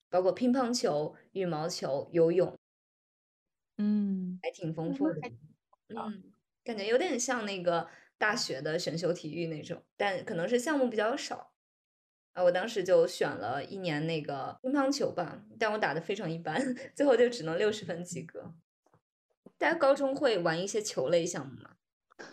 [0.09, 2.57] 包括乒乓球、羽毛球、游泳，
[3.79, 5.21] 嗯，还挺丰嗯富的。
[5.89, 6.23] 嗯，
[6.65, 7.89] 感觉有点像那个
[8.19, 11.53] 大学的选修体育那种，但可能是项目比较少。
[12.35, 16.61] 啊，我当时就选了一年那个乒乓球吧，但我打的非常一般，
[16.95, 18.55] 最后就只能六十分及格。
[19.57, 21.71] 大家高中会玩一些球类项目吗？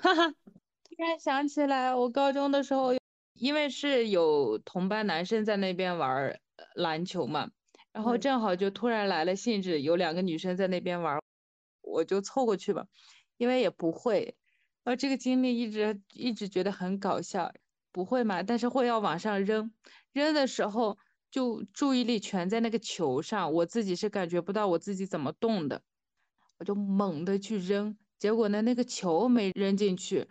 [0.02, 2.94] 哈哈，突然想起来，我高中的时候，
[3.34, 6.40] 因为是有同班男生在那边玩
[6.76, 7.50] 篮球嘛，
[7.92, 11.22] 然后嗯正好就突然来了兴致，有两个女生在那边玩儿，
[11.86, 12.86] 我就凑过去吧，
[13.38, 14.36] 因为也不会，
[14.84, 17.52] 呃，这个经历一直一直觉得很搞笑，
[17.92, 19.72] 不会嘛，但是会要往上扔，
[20.12, 20.98] 扔的时候
[21.32, 25.82] 就注意力全在那个球上，我自己是感觉不到我自己怎么动的。
[26.58, 30.26] 我就猛地去扔，结果呢，那个球没扔进去，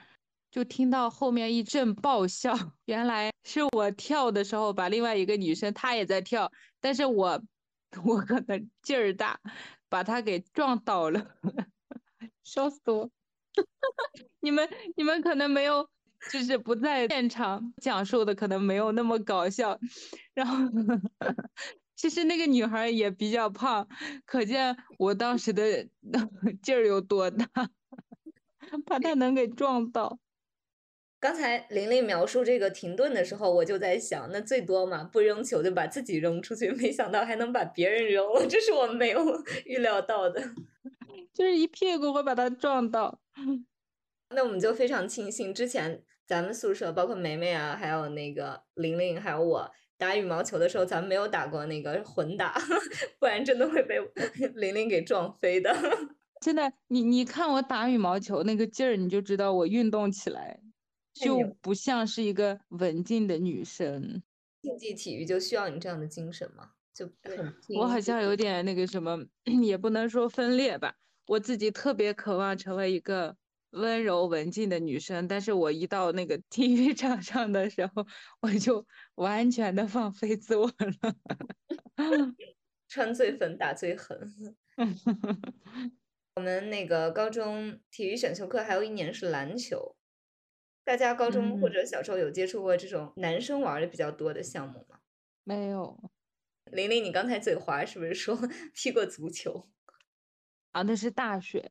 [0.50, 2.54] 就听到后面一阵爆笑。
[2.86, 7.42] 原来是我跳的时候把另外一个女生她也在跳，但是我
[8.06, 9.38] 我可能劲儿大，
[9.94, 11.24] 把他给撞倒了，
[12.42, 13.09] 笑死我！
[14.42, 15.88] 你们你们可能没有，
[16.33, 19.78] 就是不在现场讲述的，可能没有那么搞笑。
[20.35, 20.57] 然后
[21.94, 23.87] 其实那个女孩也比较胖，
[24.26, 25.88] 可见我当时的
[26.61, 27.46] 劲儿有多大，
[28.87, 30.18] 把她能给撞倒。
[31.24, 39.18] 刚才玲玲描述这个停顿的时候，我就在想，那最多嘛，不扔球就把自己扔出去，没想到还能把别人扔了，这是我没有
[39.64, 40.38] 预料到的。
[41.32, 43.22] 就是一屁股会把他撞到。
[44.37, 52.54] 那我们就非常庆幸，之前咱们宿舍包括梅梅啊，还有那个玲玲，还有我打羽毛球的时候，咱们没有打过那个混打，
[53.18, 53.96] 不然真的会被
[54.56, 55.74] 玲玲给撞飞的。
[56.42, 60.60] 真的，你你看我打羽毛球那个劲儿，你就知道我运动起来
[61.14, 64.22] 就不像是一个文静的女生。
[64.61, 69.18] 竞技体育就需要你这样的精神嘛，就很我好像有点那个什么，
[69.62, 70.94] 也不能说分裂吧。
[71.27, 73.37] 我自己特别渴望成为一个
[73.70, 78.07] 温柔文静的女生，但是我一到那个 体育场上的时候，
[78.40, 81.14] 我就完全的放飞自我了。
[82.88, 84.18] 穿最粉打最狠。
[86.37, 89.96] 我们那个高中体育选修课还有一年是篮球，
[90.84, 94.98] 大家高中或嗯者小时候有接触过这种男生玩的比较多的项目吗？
[95.44, 96.10] 没有
[96.72, 98.36] 玲玲，你刚才嘴滑是不是说
[98.74, 99.68] 踢过足球？
[100.72, 101.70] 啊，那是大学。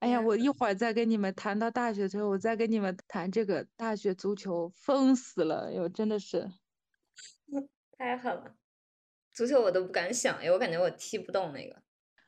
[0.00, 5.72] 哎呀，呀我一会儿再跟你们谈到大学的时候，我再跟你们谈这个大学足球，疯死了！
[5.72, 6.50] 哟，真的是。
[7.98, 8.56] 太狠了，
[9.32, 11.82] 足球我都不敢想，哎，我感觉我踢不动那个。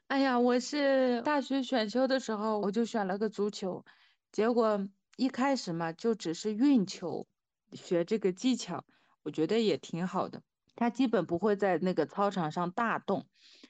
[0.09, 3.85] 哎呀，我是大学选修的时候，我就选了个足球，
[4.33, 7.27] 结果一开始嘛，就只是运球，
[7.73, 8.85] 学这个技巧，
[9.23, 10.43] 我觉得也挺好的。
[10.75, 13.27] 他基本不会在那个操场上大动，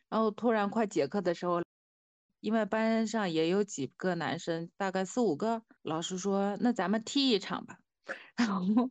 [0.09, 1.63] 然后突然快结课的时候，
[2.41, 7.79] 因为班上也有几个男生，大概四五个，老师说那咱们踢一场吧，
[8.37, 8.91] 然后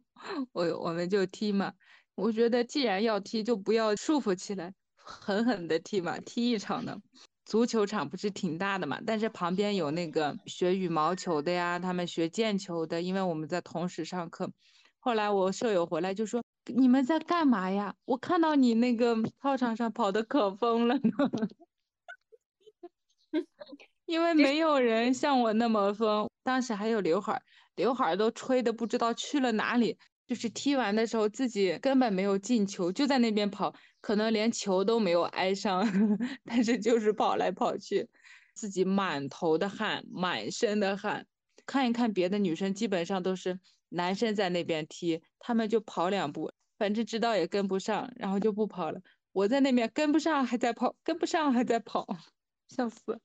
[0.53, 1.73] 我我们就踢嘛。
[2.15, 7.01] 我觉得既然要踢，就不要束缚起来，狠狠的踢嘛，踢一场呢。
[7.45, 14.51] 足球场不是挺大的嘛，但是旁边有那个学羽毛球的呀，他们学毽球的，因为我们在同时上课。
[14.99, 17.93] 后来我舍友回来就说：“你们在干嘛呀？
[18.05, 21.01] 我看到你那个操场上跑的可疯了呢。”
[24.07, 27.39] 因为没有人像我那么疯，当时还有刘海，
[27.75, 29.95] 刘海都吹的不知道去了哪里。
[30.27, 35.81] 就是踢完的时候自己根本没有进球，就在那边跑，可能连球都没有挨上，
[36.45, 38.07] 但是就是跑来跑去，
[38.53, 41.25] 自己满头的汗，满身的汗。
[41.65, 49.01] 看一看别的女生，基本上都是男生在那边踢，他们就跑两步，反正知道也跟不上，然后就不跑了。
[49.31, 52.07] 我在那边跟不上还在跑，跟不上还在跑，
[52.67, 53.19] 笑死。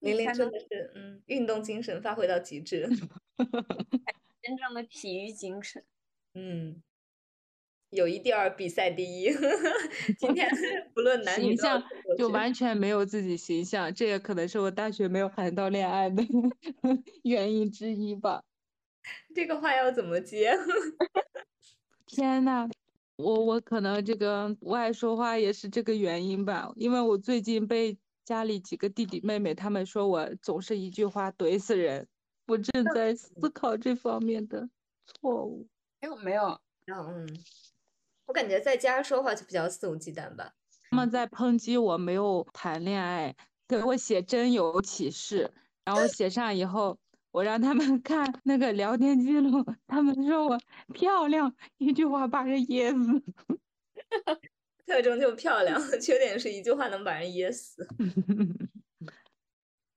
[0.00, 2.86] 玲玲真的是，嗯，运动精神发挥到极致，
[4.42, 5.82] 真正的体育精神。
[6.34, 6.82] 嗯，
[7.90, 9.30] 友谊第二，比赛第一。
[10.18, 10.48] 今天
[10.94, 11.82] 不论男女，形象
[12.16, 16.22] 就完全没有自己形象，这也可能是我大学没有谈到恋爱的
[17.24, 18.42] 原因之一吧。
[19.34, 20.52] 这个话要怎么接？
[22.06, 22.68] 天呐，
[23.16, 27.98] 我我可能这个不爱说话也是这个原因吧，因为我最近被。
[28.22, 32.06] 家里几个弟弟妹妹，他们说我总是一句话怼死人。
[32.46, 34.68] 我正在思考这方面的
[35.04, 35.66] 错误。
[36.00, 37.26] 没有没有，嗯，
[38.30, 40.54] 我感觉在家说话就比较肆无忌惮吧。
[40.88, 43.34] 他们在抨击我没有谈恋爱，
[43.66, 45.50] 给我写真有启事，
[45.84, 46.96] 然后写上以后，
[47.32, 50.56] 我让他们 看那个聊天记录，他们说我
[50.94, 53.20] 漂亮，一句话把人噎死。
[54.86, 57.84] 特征就漂亮，缺点是一句话能把人噎死。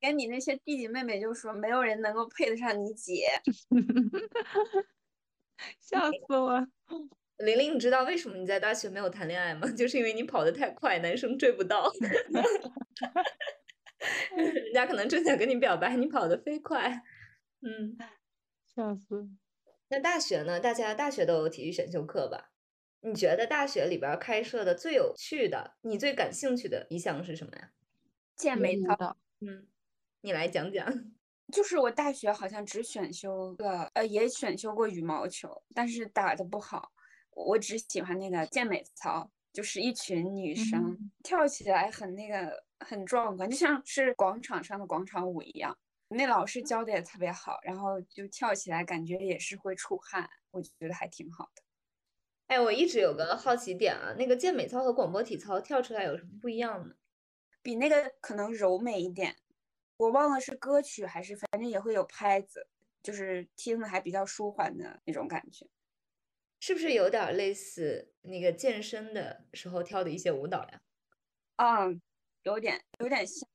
[0.01, 3.27] 跟你那些弟弟妹妹就说，没有人能够配得上你姐，
[5.79, 6.67] 笑死我！
[7.45, 9.67] 玲玲，你知道为什么你在大学没有谈恋爱吗？
[9.77, 11.91] 就是因为你跑得太快，男生追不到。
[14.35, 17.03] 人家可能正想跟你表白，你跑得飞快。
[17.61, 17.97] 嗯，
[18.75, 19.29] 笑死。
[19.89, 20.59] 那大学呢？
[20.59, 22.51] 大家大学都有体育选修课吧？
[23.01, 27.71] 你觉得大学里边开设的最有趣的、你最感兴趣的一项是什么呀？
[28.35, 29.17] 健美操。
[29.41, 29.67] 嗯，
[30.21, 31.13] 你来讲讲。
[31.51, 36.92] 就是我大学好像只选修个，呃，也选修过羽毛球，但是打的不好。
[37.35, 45.77] 我只喜欢那个健美操，就是一群女生跳起来很那个很壮观，就像是广场上的广场舞一样。
[46.09, 51.63] 那老师教的也特别好，然后就跳起来感觉也是会出汗，我就觉得还挺好的。
[52.47, 56.93] 哎，我一直有个好奇点啊，那个健美操和广播体操跳出来有什么不一样呢？
[57.63, 59.35] 比那个可能柔美一点，
[59.97, 62.67] 我忘了是歌曲还是，反正也会有拍子，
[63.01, 65.65] 就是听的还比较舒缓的那种感觉，
[66.65, 70.79] 是不是有点类似那个健身的时候跳的一些舞蹈呀？
[71.57, 72.01] 嗯，
[72.43, 73.45] 有点有点像。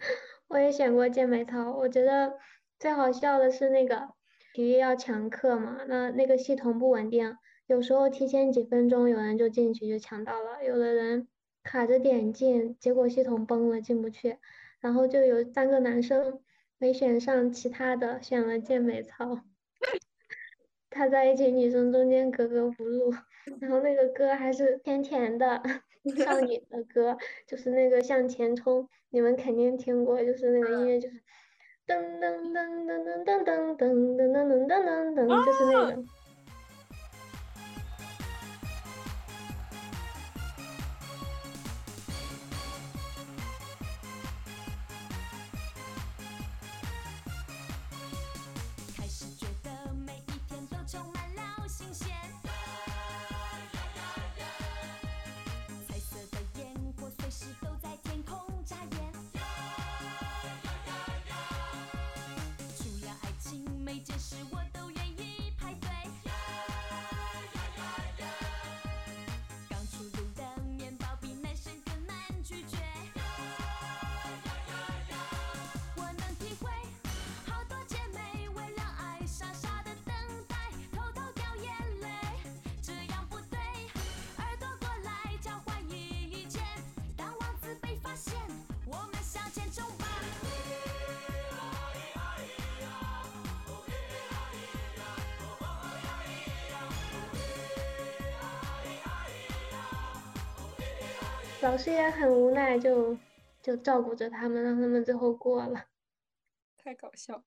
[0.48, 2.36] 我也选过健美操，我觉得
[2.76, 4.08] 最好笑的是那个
[4.54, 7.36] 体育要抢课嘛，那那个系统不稳定。
[7.68, 11.28] 有时候提前几分钟，有人就进去就抢到了，有的人
[11.62, 14.36] 卡着点进，结果系统崩了进不去，
[14.80, 16.42] 然后就有三个男生
[16.76, 19.44] 没选上其他的，选了健美操，
[20.98, 23.14] 他在一群女生中间格格不入，
[23.60, 25.62] 然后那个歌还是甜甜的
[26.24, 31.20] 少女的歌，就是那个向前冲，你们肯定听过，就是那个音乐就是
[31.86, 36.02] 噔噔噔噔噔噔噔噔噔噔噔噔噔，就是那个。
[102.10, 103.16] 很无奈，就
[103.62, 105.86] 就照顾着他们，让他们最后过了。
[106.76, 107.44] 太搞笑！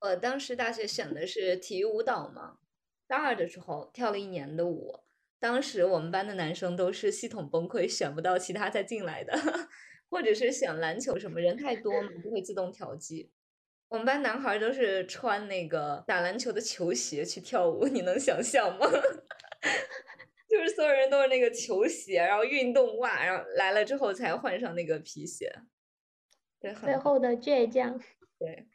[0.00, 2.58] 我当时大学选的是体育舞蹈嘛，
[3.06, 5.00] 大二的时候跳了一年的舞。
[5.38, 9.32] 当时我们班的男生都是系统崩溃，选不到其他再进来的，
[10.08, 13.30] 或者是选篮球什么人太多嘛，就会自动调剂。
[13.88, 18.86] 我们班男孩都是穿那个打篮球的球鞋去跳舞，你能想象吗？
[20.54, 25.52] 就是所有人都是那个球鞋，然后运动袜，然后来了之后才换上那个皮鞋。
[26.60, 28.00] 对，最后的倔强。
[28.38, 28.68] 对，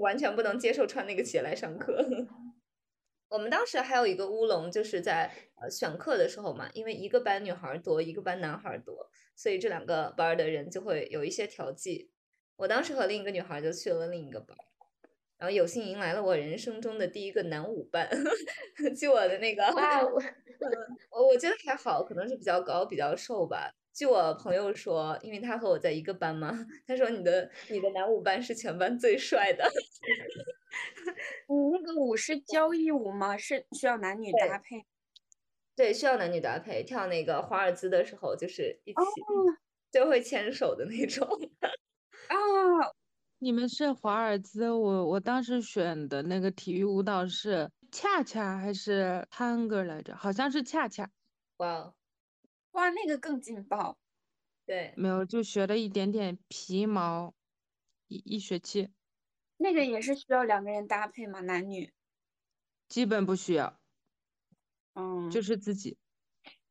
[0.00, 2.02] 完全不能接受穿那个鞋来上课。
[3.28, 12.10] 我们当时还有一个乌龙，就是在呃选课的时候嘛，因为一个班女孩儿多，一个班男孩儿多，所以这两个班儿的人就会有一些调剂。
[12.56, 14.64] 我当时和另一个女孩儿就去了另一个班儿，
[15.42, 18.08] 然后有幸迎来了我人生中的第一个男舞伴。
[18.96, 19.64] 据我的那个，
[21.10, 23.68] 我我觉得还好，可能是比较高、比较瘦吧。
[23.92, 29.68] 据我朋友说，因为他和我在一个班嘛， 他说你的你的男舞伴是全班最帅的。
[31.48, 33.34] 你那个舞是交谊舞吗？
[33.36, 34.84] 是需要男女搭配？
[35.74, 36.84] 对，需要男女搭配。
[36.84, 39.58] 跳那个华尔兹的时候，就是一起哦
[39.90, 41.26] 就会牵手的那种。
[42.28, 42.36] 啊，
[43.42, 50.14] 你们是华尔兹，我我当时选的那个体育舞蹈是恰恰还是 tango 来着？
[50.14, 51.10] 好像是恰恰，
[51.56, 51.94] 哇哦，
[52.70, 53.98] 哇，那个更劲爆。
[54.64, 57.34] 对，没有，就学了一点点皮毛，
[58.06, 58.92] 一一学期，
[59.56, 61.40] 那个也是需要两个人搭配吗？
[61.40, 61.92] 男女？
[62.86, 63.76] 基本不需要，
[64.94, 65.98] 嗯，就是自己。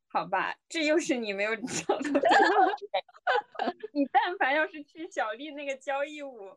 [0.07, 2.21] 好吧，这又是你没有找到的
[3.93, 6.55] 你但凡要是去小丽那个交谊舞，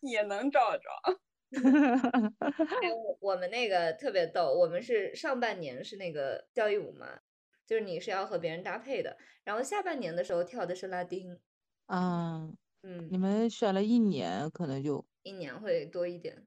[0.00, 0.82] 也能找着。
[2.82, 7.20] 哎，我我们那个特别逗，我们是上半年是那个交谊舞嘛，
[7.66, 11.38] 就是你是要和别人搭配的，然后下半年的时候跳的是拉丁，
[11.86, 16.46] 嗯，嗯，你们选了一年，可能就一年会多一点。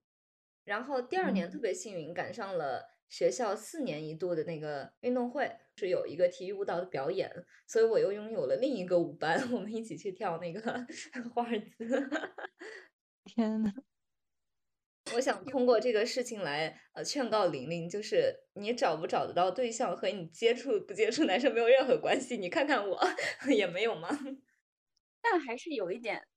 [0.63, 7.32] 然后第二年特别幸运，赶上了学校四年一度的那个运动会，是有一个体育舞蹈的表演，
[7.68, 10.62] 所以我又拥有了另一个舞伴， 我们一起去跳那个
[11.34, 12.10] 华尔兹。
[13.24, 13.72] 天呐，
[15.16, 22.99] 我想通过这个事情来呃劝告玲玲，就是你找不找得到对象和你接触不接触男生没有任何关系，你看看我
[23.56, 24.10] 也没有吗？
[25.22, 26.28] 但还是有一点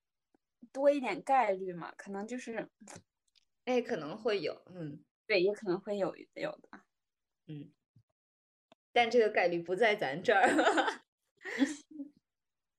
[0.72, 2.68] 多一点概率嘛，可能就是
[3.64, 6.68] 哎，可能会有，嗯对，也可能会有有的。
[7.46, 7.70] 嗯，
[8.92, 10.48] 但这个概率不在咱这儿。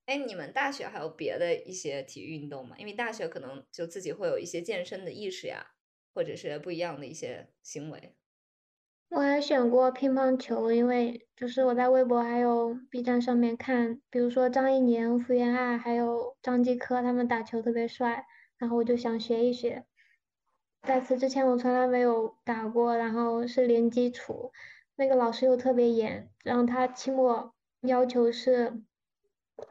[0.06, 2.76] 哎，你们大学还有别的一些体育运动吗？
[2.78, 5.74] 因为大学可能就自己会有一些健身的意识呀，
[6.12, 8.16] 或者是不一样的一些行为。
[9.10, 18.24] 我还选过乒乓球，因为就是我在微博还有 B 站上面看，比如说张怡宁、福原爱还有张继科他们打球特别帅，
[18.56, 19.86] 然后我就想学一学。
[20.82, 24.50] 在此之前我从来没有打过，然后是零基础，
[24.96, 28.82] 那个老师又特别严，然后他期末要求是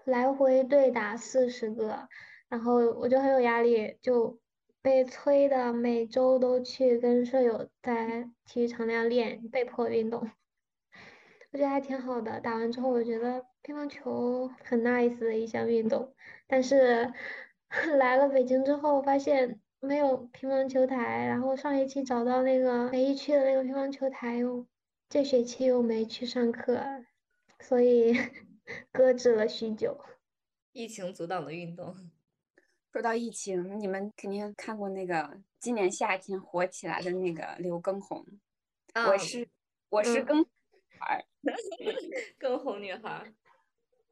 [0.06, 2.08] 来回对打四十个，
[2.48, 4.40] 然后我就很有压力，就
[4.82, 10.22] 被催的每周都去跟舍友在体育场那样练，被迫运动。
[11.52, 16.14] 我觉得还挺好的，打完之后我觉得乒乓球很 nice 的一项运动，
[16.48, 17.12] 但是
[17.98, 24.66] 来了北京之后发现没有乒乓球台，然后上学期找到那个北一区的那个乒乓球台又
[25.08, 26.84] 这学期又没去上课，
[27.62, 28.14] 所以
[28.92, 29.98] 搁置了许久。
[30.74, 31.96] 疫情阻挡了运动。
[32.92, 38.26] 说到疫情，你们肯定看过那个今年夏天火起来的那个刘畊宏，
[38.94, 39.48] 啊我是
[39.90, 40.42] 我是嗯更
[41.00, 41.24] 儿，
[42.38, 43.34] 更红女孩儿，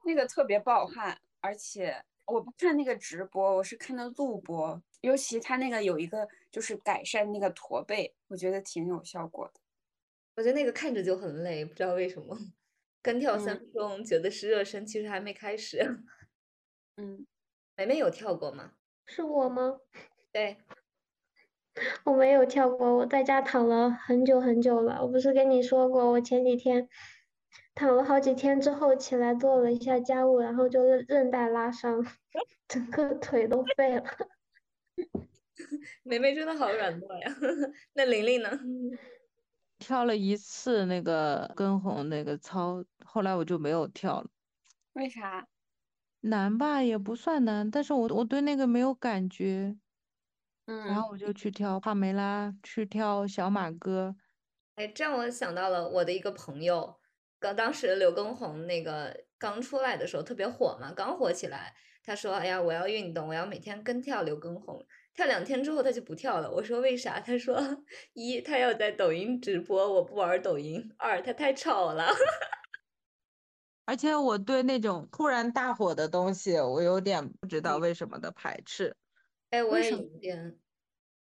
[0.05, 9.61] 那个特别暴汗，而且我不看那个直播，我是看的录播，尤其他那个有一个就是改善那个驼背，我觉得挺有效果的。
[10.35, 12.37] 我觉得那个看着就很累，不知道为什么。
[13.01, 16.03] 跟跳三嗯分钟，觉得是热身，其实还没开始。
[16.97, 17.25] 嗯，
[17.77, 18.73] 梅梅有跳过吗？
[19.05, 19.79] 是我吗？
[20.33, 20.57] 对，
[22.03, 25.01] 我没有跳过，我在家躺了很久很久了。
[25.01, 26.89] 我不是跟你说过，我前几天
[27.77, 32.03] 躺了好几天之后起来做了一下家务，然后就韧韧带拉伤，
[32.67, 34.03] 整个腿都废了。
[36.01, 37.31] 梅梅真的好软弱呀。
[37.93, 38.49] 那玲玲呢？
[38.49, 38.97] 嗯，
[39.77, 44.27] 跳了一次那个跟红那个操，后来我就没有跳了。
[44.93, 45.47] 为啥？
[46.21, 49.77] 难吧，也不算难，但是我我对那个没有感觉，
[50.65, 54.15] 嗯然嗯，后我就去跳帕梅拉，去跳小马哥。
[54.73, 56.99] 哎，这让我想到了我的一个朋友，
[57.39, 66.51] 刚当时刘畊宏那个刚出来的时候特别火嘛，刚火起来，他说：“哎呀，我要运动，我要每天跟跳刘畊宏。”跳两天之后他就不跳了。
[66.51, 67.19] 我说为啥？
[67.19, 67.59] 他说：
[68.13, 72.07] 一，他要在抖音直播，我不玩抖音；二，他太吵了。
[73.85, 78.95] 而且我对那种突然大火的东西，我有点不知道嗯为什么的排斥。
[79.49, 80.59] 哎，我也有点，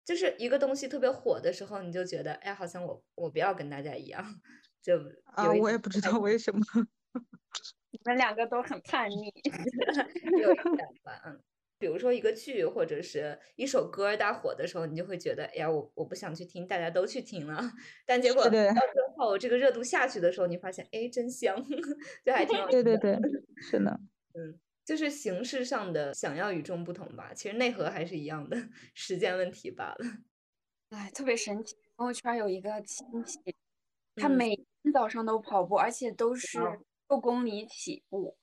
[0.03, 4.41] 就是一个东西特别火的时候，你就觉得，哎，好像我我不要跟大家一样，
[4.86, 5.00] 就
[5.34, 6.60] 啊，我也不知道为什么。
[7.90, 9.34] 你们两个都很叛逆。
[10.42, 11.42] 有一点吧，嗯。
[11.78, 17.60] 比如说一个剧或者是一首歌大火的时候，你就会觉得，哎呀，我我不想去听，大家都去听了。
[18.06, 18.70] 但结果到最
[19.18, 21.56] 后这个热度下去的时候，你发现，哎，真香，
[22.24, 22.98] 就还挺好对意思的。
[22.98, 24.00] 对对，是的，
[24.36, 28.56] 嗯就是形式上的想要与众不同吧，其实内核还是一样的，
[28.94, 29.98] 时间问题罢了。
[30.92, 31.76] 哎，特别神奇。
[31.98, 33.40] 朋友圈有一个亲戚，
[34.16, 36.78] 他嗯每天早上都跑步，而且都是哦
[37.10, 38.38] 六公里起步。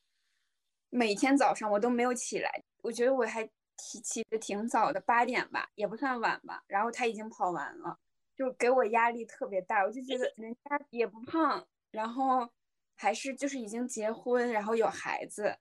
[0.91, 3.45] 每天早上我都没有起来，我觉得我还
[3.79, 6.63] 起起的挺早的，八点吧，也不算晚吧。
[6.67, 7.99] 然后他已经跑完了，
[8.37, 9.83] 就给我压力特别大。
[9.85, 12.49] 我就觉得人家也不胖，然后
[12.95, 15.57] 还是就是已经结婚，然后有孩子，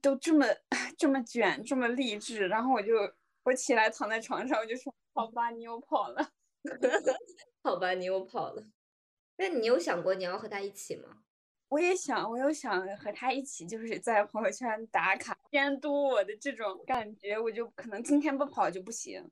[0.00, 0.46] 都这么
[0.96, 2.46] 这么卷，这么励志。
[2.46, 2.92] 然后我就
[3.42, 6.30] 我起来躺在床上，我就说：“好吧，你又跑了。”
[7.62, 8.62] 好吧，你又跑了。
[9.36, 11.22] 那你有想过你要和他一起吗？
[11.68, 19.28] 我也想，我有想和他一起，就是在朋友圈打卡监督我的这种感觉，我就可能今天不跑就不行。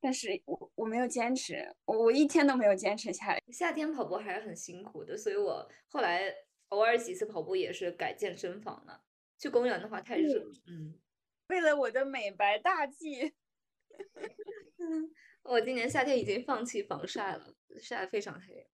[0.00, 3.42] 但是我我没有坚持，我我一天都没有坚持下来。
[3.52, 6.32] 夏天跑步还是很辛苦的，所以我后来
[6.68, 9.02] 偶尔几次跑步也是改健身房了。
[9.38, 10.94] 去公园的话太热，嗯，
[11.48, 13.34] 为了我的美白大计，
[15.42, 18.68] 我今年夏天已经放弃防晒了，晒得非常黑。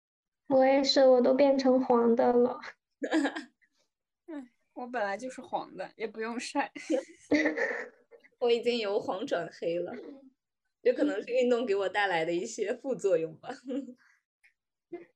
[0.51, 2.59] 我也是，我都变成黄的了。
[4.75, 6.73] 我本来就是黄的，也不用晒。
[8.39, 9.93] 我已经由黄转黑了，
[10.83, 13.51] 有可能是运动给我带来的一些副作用吧。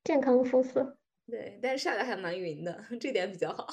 [0.03, 0.97] 健康肤色。
[1.27, 3.67] 对，但是晒的还蛮匀的，这点比较好。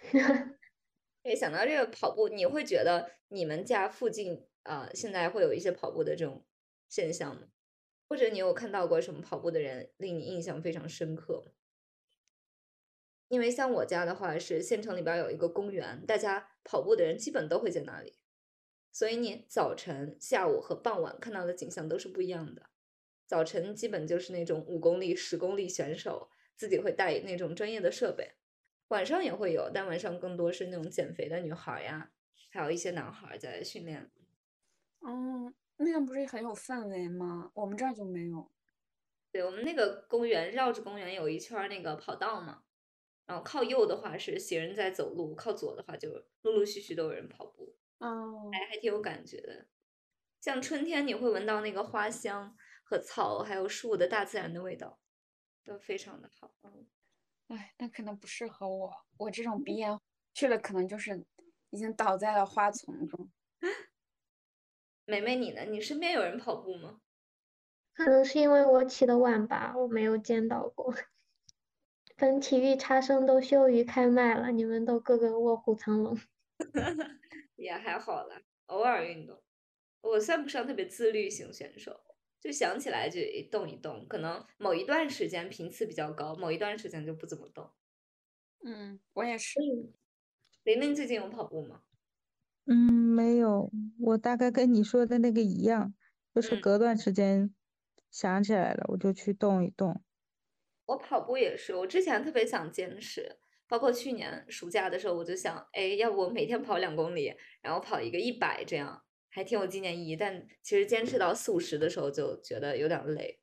[1.24, 6.46] 哎，想到这个跑步，你会觉得你们家附近啊、呃现在会有一些跑步的这种
[6.88, 7.48] 现象吗？
[8.08, 11.52] 或者你有看到过什么跑步的人令你印象非常深刻？
[13.28, 18.18] 因为像我家的话是县城里边有一个公园，大家跑步的人基本都会在那里，
[18.90, 22.70] 所以你早晨、下午和傍晚看到的景象都是不一样的。
[23.26, 28.36] 早晨基本就是那种五公里、十公里选手自己会带那种专业的设备，
[28.88, 32.10] 晚上也会有，但晚上更多是那种减肥的女孩呀，
[32.50, 34.10] 还有一些男孩在训练。
[35.06, 37.50] 嗯，那样不是很有氛围吗？
[37.54, 38.50] 我们这儿就没有。
[39.30, 42.64] 对，我们那个公园绕着公园有一圈那个跑道嘛，
[43.26, 46.10] 然后靠右的话是行人在走路，靠左的话就
[46.42, 49.66] 陆陆续续都有人跑步，哦，还还挺有感觉的。
[50.40, 54.98] 像春天你会闻到那个花香和草还有树的大自然的味道，
[55.64, 56.54] 都非常的好。
[56.62, 56.86] 嗯，
[57.48, 60.00] 哎，那可能不适合我，我这种鼻炎
[60.32, 61.24] 去了，可能就是
[61.70, 63.30] 已经倒在了花丛中。
[65.08, 65.64] 梅梅你呢？
[65.64, 67.00] 你身边有人跑步吗？
[67.94, 70.94] 可能是因为我起的晚吧，我没有见到过。
[72.14, 76.14] 等体育差生都羞于开麦了，你们都个个卧虎藏龙。
[77.56, 79.42] 也还好啦，偶尔运动。
[80.02, 81.98] 我算不上特别自律型选手，
[82.38, 87.72] 就想起来就一动一动，可能某一段时间频次比较高，某一段时间就不怎么动。
[88.62, 89.58] 嗯，我也是。
[90.64, 91.82] 玲玲最近有跑步吗？
[92.70, 95.94] 嗯，没有，我大概跟你说的那个一样，
[96.34, 97.54] 就是嗯隔段时间
[98.10, 100.02] 想起来了，我就去动一动。
[100.84, 110.14] 我跑步也是，我之前特别想坚持，包括去年暑假的时候，我就想，哎，要不我每天跑两公里，然后跑一个一百，这样还挺有纪念意义。
[110.14, 113.40] 但其实坚持到四五十的时候，就觉得有点累，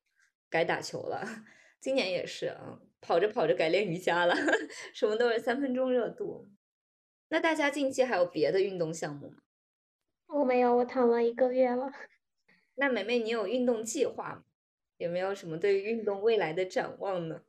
[0.52, 1.26] 该打球了。
[1.82, 4.36] 今年也是嗯，跑着跑着改练瑜伽了，
[4.94, 6.48] 什么都是三分钟热度。
[7.30, 9.38] 那大家近期还有别的运动项目吗？
[10.28, 11.92] 我没有，我躺了一个月了。
[12.76, 14.44] 那梅梅，你有运动计划吗？
[14.98, 17.42] 有没有什么对于运动未来的展望呢？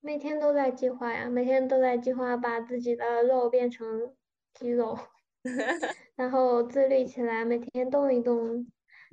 [0.00, 4.14] 每天都在计划呀，每天都在计划把自己的肉变成
[4.52, 4.98] 肌肉，
[6.16, 8.66] 然后自律起来，每天动一动。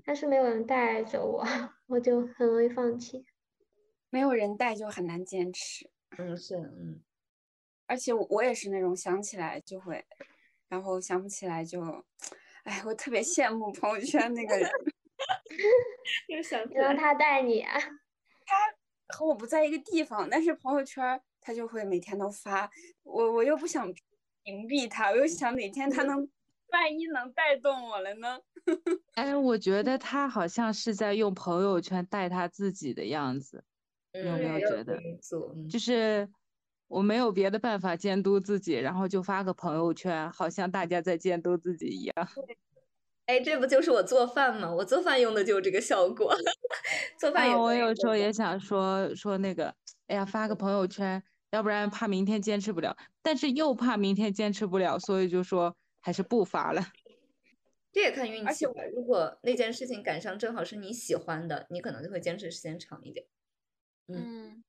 [0.05, 1.43] 但是没有人带着我，
[1.87, 3.25] 我就很容易放弃。
[4.09, 7.01] 没有人带就很难坚持，嗯，是，嗯，
[7.89, 10.05] 而且我我也是那种想起来就会，
[10.69, 11.81] 然后想不起来就，
[12.63, 14.69] 哎，我特别羡慕朋友圈那个人，
[16.29, 17.79] 又想让，他带你啊，
[19.07, 22.69] 和我不在一个地方，但是朋友圈他就会每天都发，
[23.01, 23.91] 我我又不想
[24.43, 26.29] 屏蔽他，我又想哪天他能，
[26.67, 28.39] 万一能带动我了呢？
[29.15, 33.63] 哎，我觉得他好像是在用朋友圈带他自己的样子，
[34.11, 34.95] 嗯，有没有觉得？
[35.55, 36.29] 嗯就是
[36.89, 42.13] 我没有别的办法监督自己，然后就发个朋友圈，好像大家在监督自己一样。
[43.27, 44.73] 哎，这不就是我做饭吗？
[44.73, 46.35] 我做饭用的就是这个效果，
[47.19, 49.73] 做饭也啊，我有时候也想说说那个，
[50.07, 51.21] 哎呀，发个朋友圈，
[51.51, 56.81] 要不然怕明天坚持不了，但是又怕明天坚持不了，所以就说还是不发了。
[57.93, 58.83] 这也看运气而且气吧。
[58.95, 63.27] 如果那件事情赶上正好是你喜欢的，你可能就会坚持时间长一点。
[64.07, 64.63] 嗯，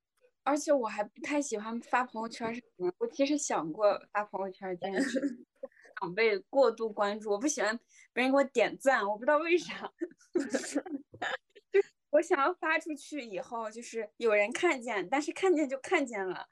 [0.51, 2.97] 而且我还不太喜欢发朋友圈儿什么的。
[2.99, 5.21] 我其实想过发朋友圈儿这件事，
[5.63, 5.69] 不
[6.01, 7.79] 想被过度关注，我不喜欢
[8.13, 9.89] 别人给我点赞，我不知道为啥。
[11.71, 11.81] 就
[12.11, 16.49] 我想要发出去以后，就是有人看见，但是看见就看见了，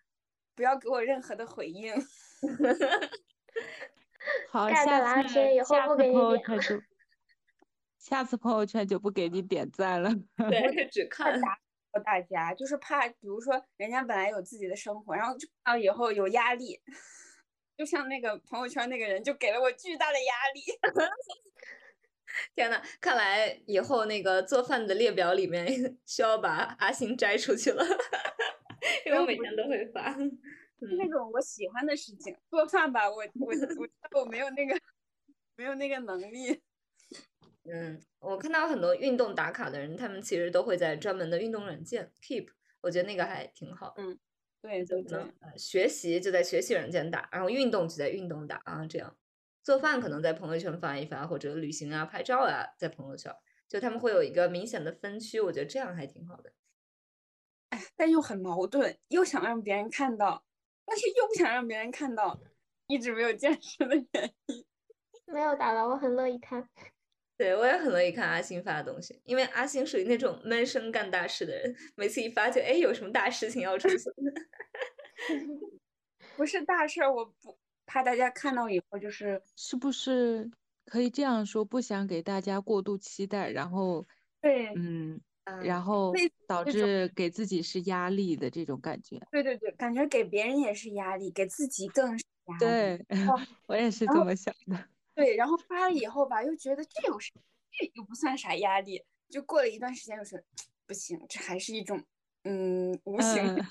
[0.55, 1.93] 不要给我任何的回应。
[4.49, 6.81] 好下次以后不给你点朋友圈就
[7.99, 10.15] 下次朋友圈就不给你点赞了。
[10.37, 11.41] 对，只看。
[11.99, 16.81] 到大家，就是怕，比如说人家本来有自己的生活，然后就到以后有压力，
[17.77, 20.61] 就像那个朋友圈那个人，就给了我巨大的压力。
[22.55, 25.67] 天呐，看来以后那个做饭的列表里面
[26.07, 27.83] 需要把阿星摘出去了，
[29.07, 30.13] 因为我每天都会发。
[30.81, 33.53] 是那种我喜欢的事情，做饭吧，我我
[34.13, 34.79] 我我没有那个
[35.57, 36.63] 没有那个能力。
[37.71, 42.49] 嗯，我看到很多运动打卡的人，他们其实都会在专门的运动软件 Keep，
[42.81, 44.19] 我觉得那个还挺好嗯。
[44.61, 49.17] 对对对可能，呃学习就在学习软件打，然后运动就在运动打啊，这样。
[49.63, 53.33] 做饭可能在朋友圈发一发，或者旅行啊、拍照啊，在朋友圈，
[53.69, 56.53] 就他们会有一个明显的分区，我觉得这样还挺好的。
[57.71, 60.43] 哎，但又很矛盾，又想让别人看到，
[60.85, 62.41] 但是又不想让别人看到，
[62.89, 64.67] 一直没有坚持的原因。
[65.27, 66.69] 没有打了，我很乐意看。
[67.39, 74.13] 对，我也很乐意看阿星发的东西，因为阿星属于那种闷声干大事的人，每次一发就哎有什么大事情要出现。
[76.37, 80.51] 不是大事儿，我不怕大家看到以后就是是不是
[80.85, 81.65] 可以这样说？
[81.65, 84.07] 不想给大家过度期待，然后
[84.41, 86.13] 对嗯，啊然后
[86.47, 89.21] 导致给自己是压力的这种感觉。
[89.31, 92.59] 对对对，感觉给别人也是压力，给自己更是压力。
[92.61, 93.07] 对，
[93.67, 94.89] 我也是这么想的。
[95.19, 97.35] 对，然后发了以后吧，又觉得这有啥，
[97.73, 99.05] 这又不算啥压力。
[99.29, 100.45] 就过了一段时间，又是
[100.87, 102.01] 不行，这还是一种
[102.45, 103.67] 嗯无形的，嗯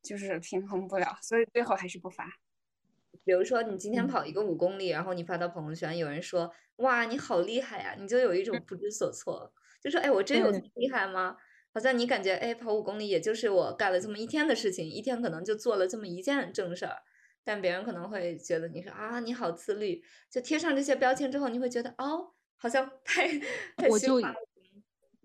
[0.00, 2.38] 就是平衡不了，所以最后还是不发。
[3.24, 11.36] 比如说你今天嗯跑一个五公里，然后你发到朋友圈，有人说哇你好厉害呀，你就有一种不知所措，就说哎我真有这么厉害吗？
[11.74, 17.02] 好像你感觉哎跑五公里也就是我干了这么一天的事情，一天可能就做了这么一件正事儿，
[17.46, 23.28] 但别人可能会觉得你说啊你好自律，就贴上这些标签之后，你会觉得哦好像太
[23.78, 24.36] 太我就虚华了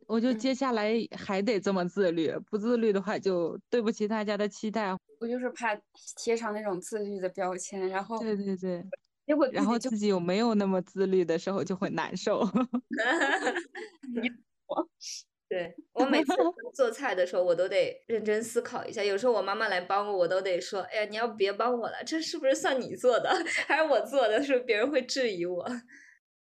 [0.08, 4.96] 我就嗯接下来还得这么自律，不自律的话就对不起大家的期待。
[5.20, 5.76] 我就是怕
[6.18, 8.86] 贴上那种自律的标签，然后对对对，
[9.26, 12.42] 结果然后自己就自己有没有那么自律的时候就会难受。
[15.52, 16.32] 对我每次
[16.74, 19.04] 做菜的时候，我都得认真思考一下。
[19.04, 23.30] 有时候我妈妈来帮我，我都得说：“哎呀，你要别帮我了，这是不是算你做的，
[23.68, 25.68] 还是我做的？”是不是别人会质疑我？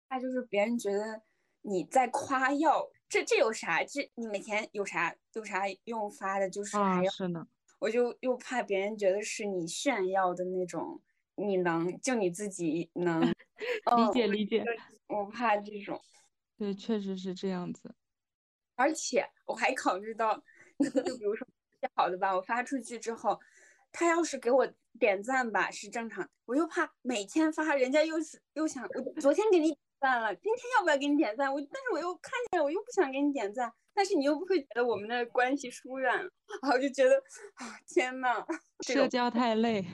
[0.08, 1.20] 那就是别人觉得
[1.62, 3.82] 你在夸耀，这这有啥？
[3.82, 6.48] 这你每天有啥有啥用发的？
[6.48, 7.44] 就是还啊，要，是呢，
[7.80, 11.02] 我就又怕别人觉得是你炫耀的那种，
[11.34, 13.34] 你能就你自己能，理
[13.90, 14.64] 嗯，解理解，
[15.08, 16.00] 我怕这种。
[16.56, 17.92] 对，确实是这样子。
[18.80, 20.34] 而且我还考虑到，
[21.04, 21.46] 就比如说
[21.94, 23.38] 好的吧，我发出去之后，
[23.92, 24.66] 他要是给我
[24.98, 31.52] 点赞吧是正常，我又怕每天发，人家又是又想我昨天给你点赞了，今天要不要给你点赞？
[31.52, 36.30] 我但是我又看见，我又不想给你点赞，但是你又不会觉得我们的关系疏远了，
[36.62, 37.16] 然后就觉得
[37.56, 38.42] 啊天呐，
[38.88, 39.84] 社交太累。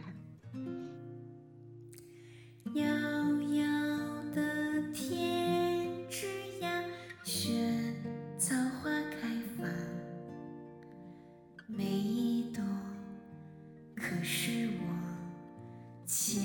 [14.29, 16.43] 是我牵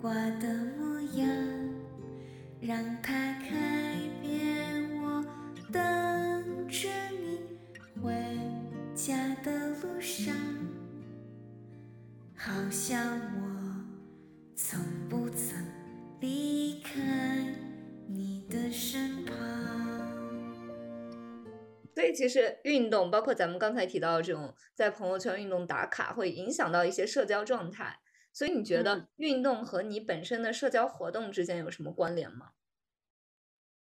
[0.00, 0.46] 挂的
[0.78, 1.28] 模样，
[2.60, 5.24] 让它开遍我
[5.72, 6.88] 等着
[7.20, 7.40] 你
[8.00, 8.14] 回
[8.94, 10.32] 家的路上。
[12.36, 13.84] 好像我
[14.54, 15.58] 从不曾
[16.20, 17.44] 离开
[18.06, 19.34] 你的身旁。
[21.92, 28.00] 所以其实运动，包括咱们刚才提到的这种在朋友圈运动打卡，会影响到一些社交状态。
[28.32, 32.50] 所以你觉得嗯运动和你本身的社交活动之间有什么关联吗？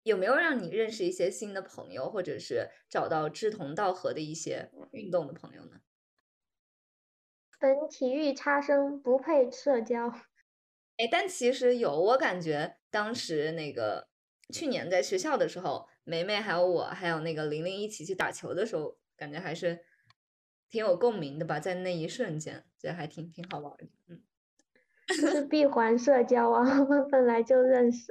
[0.02, 5.80] 有没有让你认识一些新的朋友，或者是找到志同道合的一些运动的朋友呢？
[7.60, 10.08] 本体育差生不配社交。
[10.96, 14.08] 哎，但其实有，我感觉当时那个
[14.52, 19.84] 去年在学校的时候，梅梅还有我，还有那个玲玲一起去打球的时候，感觉还是
[20.72, 23.86] 挺有共鸣的吧，在那一瞬间，觉得还挺挺好玩的。
[24.08, 24.22] 嗯，
[25.06, 28.10] 这是闭环社交啊， 我们本来就认识。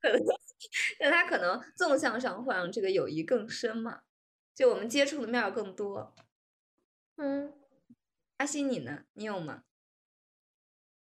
[0.00, 0.24] 可能，
[1.00, 4.02] 但他可能纵向上会让这个友谊更深嘛，
[4.54, 6.14] 就我们接触的面儿更多。
[7.16, 7.52] 嗯，
[8.36, 9.06] 阿西你呢？
[9.14, 9.64] 你有吗？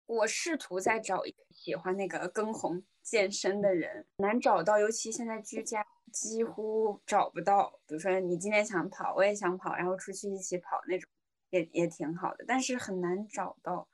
[0.07, 7.81] 我试图在找一个喜欢那个跟红健身的人，难找到，尤其现在居家几乎找不到。
[7.87, 11.11] 比如说你今天想跑，我也想跑，然后出去一起跑那种，
[11.51, 13.89] 也也挺好的，但是很难找到。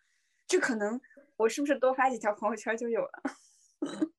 [0.47, 1.01] 这可能
[1.37, 3.23] 我是不是多发几条朋友圈就有了？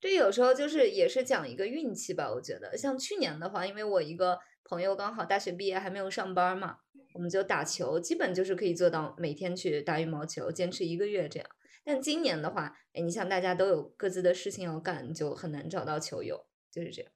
[0.00, 2.76] 这有时候就是也是讲一个运气吧，我觉得。
[2.76, 6.78] 像去年的话，因为我一个朋友刚好大学毕业还没有上班嘛，
[7.14, 11.48] 我们就打球，基本就是可以做到每天去打羽毛球，坚持一个月这样。
[11.84, 17.10] 但今年的话，哎，你像大家都有各自的事情要干，就很难找到球友，就是这样。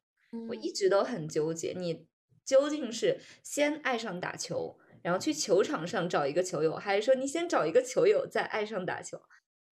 [0.49, 2.07] 我一直都很纠结，你
[2.45, 9.20] 究竟是先爱上打球，然后去球场上找一个球友，还是说你先找一个球友再爱上打球，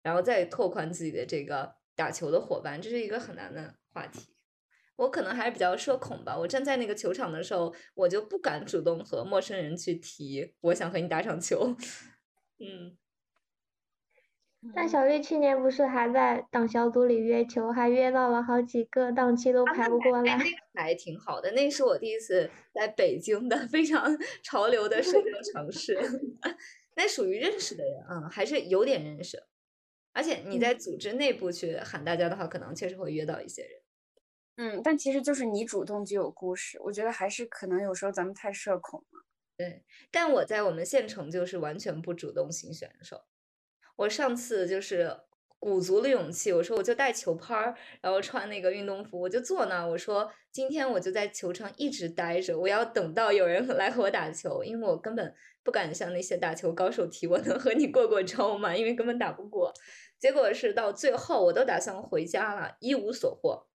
[0.03, 2.81] 然后再拓宽自己的这个打球的伙伴？
[2.81, 4.35] 这是一个很难的话题。
[4.97, 6.37] 我可能还是比较社恐吧。
[6.37, 11.75] 我站在那个球场的时候，我就不敢主动和陌生人去提我想和你打场球。
[12.61, 12.99] 嗯，
[14.75, 20.37] 但小绿去年不是还在党小组里约球，还约到了好几个，档期都排不过哎，来。
[20.37, 24.05] 那个还挺好的，那是我第一次在北京的非常
[24.45, 25.99] 潮流的社交城市，
[26.95, 29.43] 那属于认识的人，嗯，还是有点认识。
[30.13, 33.81] 而且你在组织内部去喊大家的话，可能确实会约到一些人。
[34.57, 39.25] 嗯，但其实就是你主动就有故事，我觉得还是可能有时候咱们太社恐了。
[39.57, 43.23] 对，但我在我们县城就是完全不主动型选手。
[44.01, 45.15] 我上次就是
[45.59, 49.91] 鼓足了勇气，我说我就带球拍儿，然后穿那个运动服，我就坐那儿。
[49.91, 58.75] 我说今天我就在球场一直待着，我要等到有人 来和我打球，因为我根本不敢向那些打球高手提 我能和你过过招吗？
[58.75, 59.71] 因为根本打不过。
[60.19, 63.67] 结果是到最后，我都打算回家了，一无所获。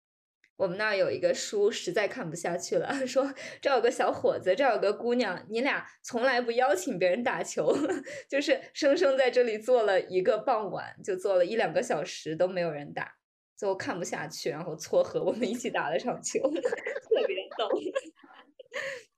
[0.56, 7.76] 我们那儿有一个叔实在看不下去了， 说这有个小伙子，这有个姑娘，你俩从来不邀请别人打球，
[8.30, 13.16] 就是生生在这里坐了一个傍晚，就坐了一两个小时都没有人打，
[13.56, 17.68] 最后看不下去，然后撮合我们一起打了场球， 特别逗。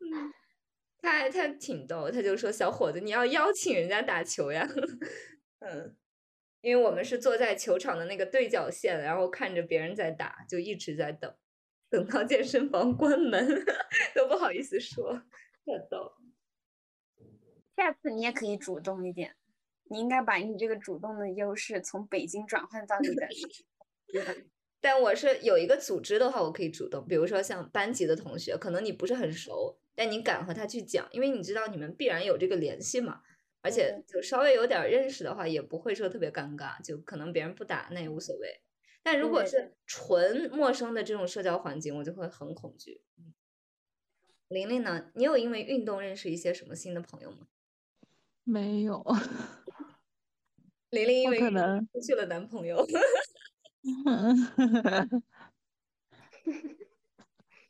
[0.00, 0.32] 嗯，
[1.02, 4.66] 他还他挺逗，他就说小伙子你要邀请人家打球呀，
[5.60, 5.94] 嗯。
[6.60, 11.32] 因为我们是坐在球场的那个对角线，然后看着别人在打，就一直在等，
[11.88, 13.46] 等到健身房关门
[14.14, 15.12] 都不好意思说，
[15.64, 16.12] 太逗。
[17.76, 19.36] 下次你也可以主动一点，
[19.90, 23.28] 你应该把你这个主动的优势从北京转换到你的。
[24.80, 33.20] 但我是有一个组织的话，我可以主动，比如说像班级的同学，可能你不是很熟，但你敢和他去讲，因为你知道你们必然有这个联系嘛。
[33.66, 38.60] 而且就稍微有点认识的话，也不会说特别尴尬，就可能别人不打那也无所谓。
[39.02, 43.02] 但如果是纯陌生的这种社交环境，我就会很恐惧。
[44.46, 45.10] 玲玲呢？
[45.14, 47.48] 你有因为运动认识一些什么新的朋友吗？
[48.44, 49.04] 没有，
[50.90, 52.86] 玲玲因为可能失去了男朋友。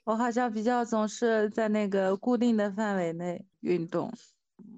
[0.05, 4.13] 我好像比较总是在那个固定的范围内运动，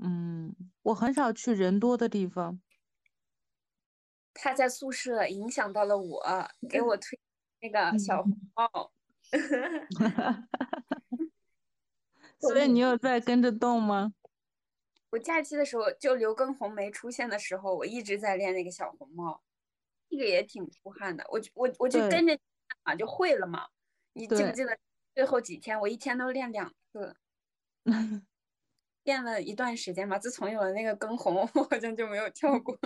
[0.00, 0.54] 嗯，
[0.88, 2.60] 我很少去人多的地方。
[4.32, 7.18] 他在宿舍影响到了我，给我推
[7.60, 8.92] 那个小红帽。
[12.40, 14.14] 所以你有在跟着动吗？
[15.10, 19.42] 我假期的时候，就刘畊宏没出现的时候，我一直在练那个小红帽，
[20.08, 21.26] 这个也挺出汗的。
[21.30, 22.40] 我就我我就跟着你
[22.84, 23.68] 嘛，就会了嘛。
[24.14, 24.78] 你记不记得
[25.14, 27.14] 最后几天，我一天都练两次，
[29.08, 30.18] 练了一段时间吧。
[30.18, 32.78] 自从有了那个跟红， 我好像就没有跳过。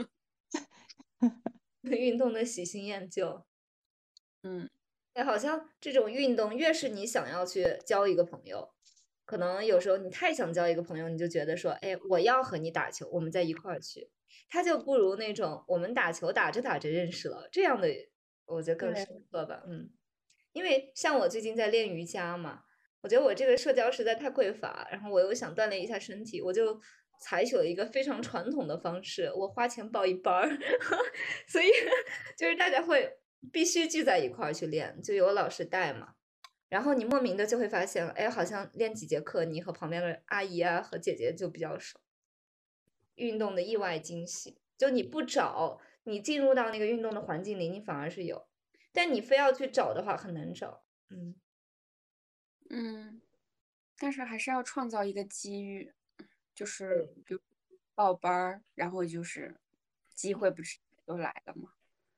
[1.82, 3.44] 运动的喜新厌旧。
[4.44, 4.70] 嗯，
[5.14, 8.72] 哎，好像这种运动越是你想要去交一个朋友，
[9.24, 14.08] 可能有时候你太想交一个朋友，你就觉得说，哎，我要和你打球，我们在一块儿去，
[14.48, 17.88] 他就不如那种我们打球打着打着认识了这样的，
[18.46, 19.64] 我觉得更深刻吧。
[19.66, 19.90] 嗯，
[20.52, 22.62] 因为像我最近在练瑜伽嘛，
[23.02, 26.80] 我觉得我这个社交实在太匮乏，然后我又想锻炼一下身体，我就
[27.20, 30.48] 采取了一个非常传统的方式，我花钱报一班儿，
[31.46, 31.66] 所以
[32.38, 33.18] 就是大家会
[33.52, 36.14] 必须聚在一块儿去练，就有老师带嘛。
[36.68, 41.98] 然后你莫名的就会发现，哎，好像练几节课，你和旁边的阿姨啊和姐姐就比较熟。
[43.16, 48.46] 运动的意外惊喜，就你不找，你进入到那个运动的环境里，你反而是有，
[48.90, 50.82] 但你非要去找的话，很难找。
[51.10, 51.34] 嗯，
[52.74, 53.20] 嗯，
[53.98, 55.92] 但是还是要创造一个机遇，
[56.54, 57.40] 就是比如
[57.94, 59.54] 报班儿，然后就是
[60.14, 61.74] 机会不是都来了吗？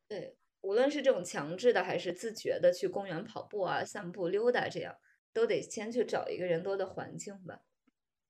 [0.07, 4.97] 对，无论是这种强制的，还是自觉的去公园跑步啊、散步、溜达，这样
[5.33, 7.63] 都得先去找一个人多的环境吧，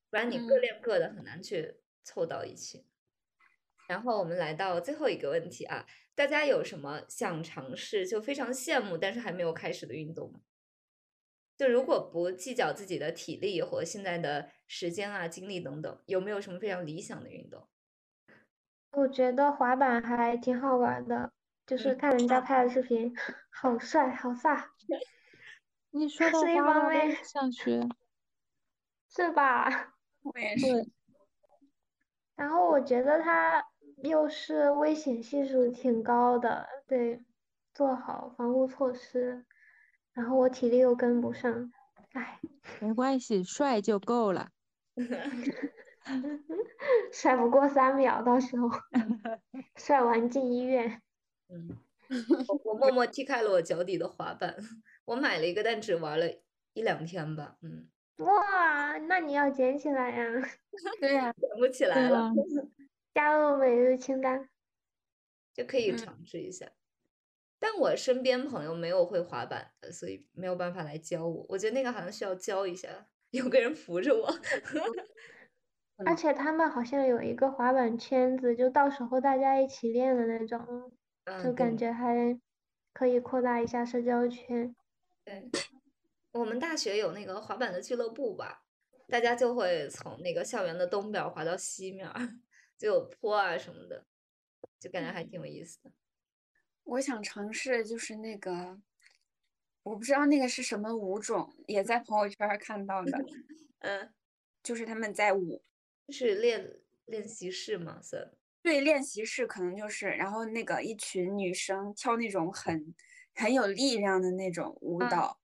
[0.09, 2.87] 不然你各嗯练各的，很难去凑到一起。
[3.87, 10.41] 然后我们来到最后一个问题啊，大家有什么想尝试就非常羡慕但是还没有开始的运动吗？
[11.57, 17.69] 就如果不计较自己的体力和现在的时间啊、精力等等，有没有什么非常理想的运动？
[18.93, 21.33] 我觉得滑板还挺好玩的，
[21.67, 23.15] 就是嗯看人家拍的视频，
[23.51, 24.65] 好帅，好飒
[25.91, 27.81] 你说到是一方滑板，想学。
[29.09, 29.95] 是吧？
[30.23, 30.67] 我也是。
[32.35, 33.65] 然后我觉得它
[34.03, 37.21] 又是危险系数挺高的，得
[37.73, 39.45] 做好防护措施。
[40.15, 41.73] 然后我体力又跟不上，
[42.13, 42.39] 唉，
[42.81, 44.51] 没关系，帅就够了。
[47.13, 48.71] 帅不过三秒，到时候
[49.77, 51.01] 帅完进医院。
[51.49, 51.69] 嗯，
[52.49, 54.55] 我我默默踢开了我脚底的滑板，
[55.05, 56.27] 我买了一个，但只玩了
[56.75, 57.89] 一两天吧，嗯，
[58.19, 60.25] 哇，那你要捡起来呀，
[61.01, 62.33] 对呀、捡不起来了，啊，
[63.15, 64.49] 加入每日清单。
[65.53, 66.71] 就可以嗯尝试一下。
[67.65, 71.47] 但我身边朋友没有会滑板的，所以没有办法来教我。
[71.49, 74.29] 我觉得那个好像需要教一下，有个人扶着我。
[76.05, 80.93] 而且他们好像有一个滑板圈子，就到时候大家一起练的那种，
[81.43, 82.39] 就嗯，感觉还
[82.93, 84.77] 可以扩大一下社交圈。
[85.25, 85.49] 对，
[86.33, 88.63] 我们大学有那个滑板的俱乐部吧，
[89.09, 92.07] 大家就会从那个校园的东边滑到西面，
[92.77, 94.05] 就有坡啊什么的，
[94.79, 95.91] 就感觉还挺有意思的。
[96.85, 98.81] 我想尝试就是那个，
[99.83, 103.19] 我不知道那个是什么舞种，也在朋友圈儿看到的，
[103.81, 104.13] 嗯，
[104.63, 105.63] 就是他们在舞，
[106.11, 108.01] 是练练习室吗？
[108.03, 108.31] 算。
[108.63, 112.95] 对，练习室可能就是，然后那个一群女生跳那种很
[113.35, 115.39] 很有力量的那种舞嗯蹈，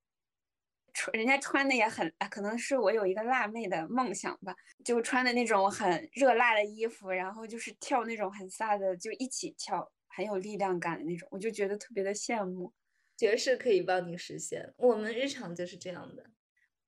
[0.94, 12.72] 穿人家穿的也很，啊可能是我有一个辣妹的梦想吧，就穿的那种很热辣的衣服，然后就是跳那种很飒的，就一起跳，很有力量感的那种，我就觉得特别的羡慕。
[13.16, 16.24] 爵士可以帮你实现，我们日常就是这样的。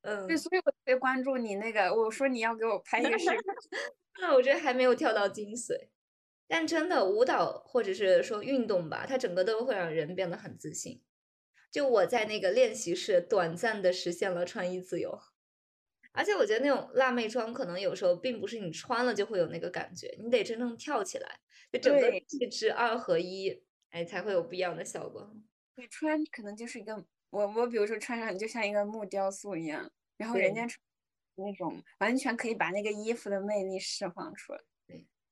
[0.02, 3.38] 嗯对，，所以我特别关注你那个，我说你要给我拍一个视频。
[4.20, 5.88] 那我这还没有跳到精髓，
[6.48, 11.02] 但真的舞蹈或者是说运动吧，它整个都会让人变得很自信。
[11.70, 15.18] 就我在那个练习室短暂的实现了穿衣自由，
[16.12, 21.40] 而且我觉得那种辣妹装可能有时候并不是你穿了就会有那个感觉，你得真正跳起来，
[21.72, 25.34] 就整个对气质二合一，哎，才会有不一样的效果。
[25.74, 30.78] 对，穿可能就是一个我我比如说穿上你就像一个木雕塑一样，然后人家穿
[31.36, 34.60] 那种完全可以把那个衣服的魅力释放出来。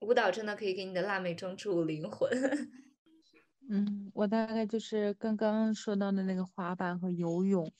[0.00, 2.30] 舞蹈真的可以给你的辣妹装注入灵魂。
[3.68, 7.70] 嗯，我大概就是刚刚说到的那个滑板和游泳，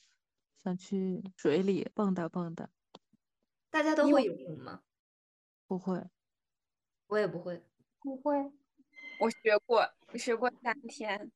[0.63, 2.67] 想去水里蹦跶蹦跶，
[3.71, 4.83] 大家都会游泳吗？
[5.67, 6.01] 不会。
[7.07, 7.63] 我也不会。
[8.01, 8.35] 不会，
[9.19, 11.31] 我学过，我学过三天，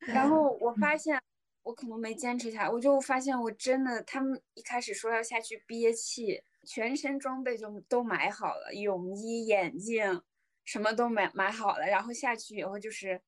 [0.00, 1.22] 然后我发现
[1.62, 10.22] 我可能没坚持下来，我就发现我真的，他们一开始说要下去憋气，全身装备就都买好了，泳衣、眼镜，
[10.64, 13.22] 什么都买买好了，然后下去以后就是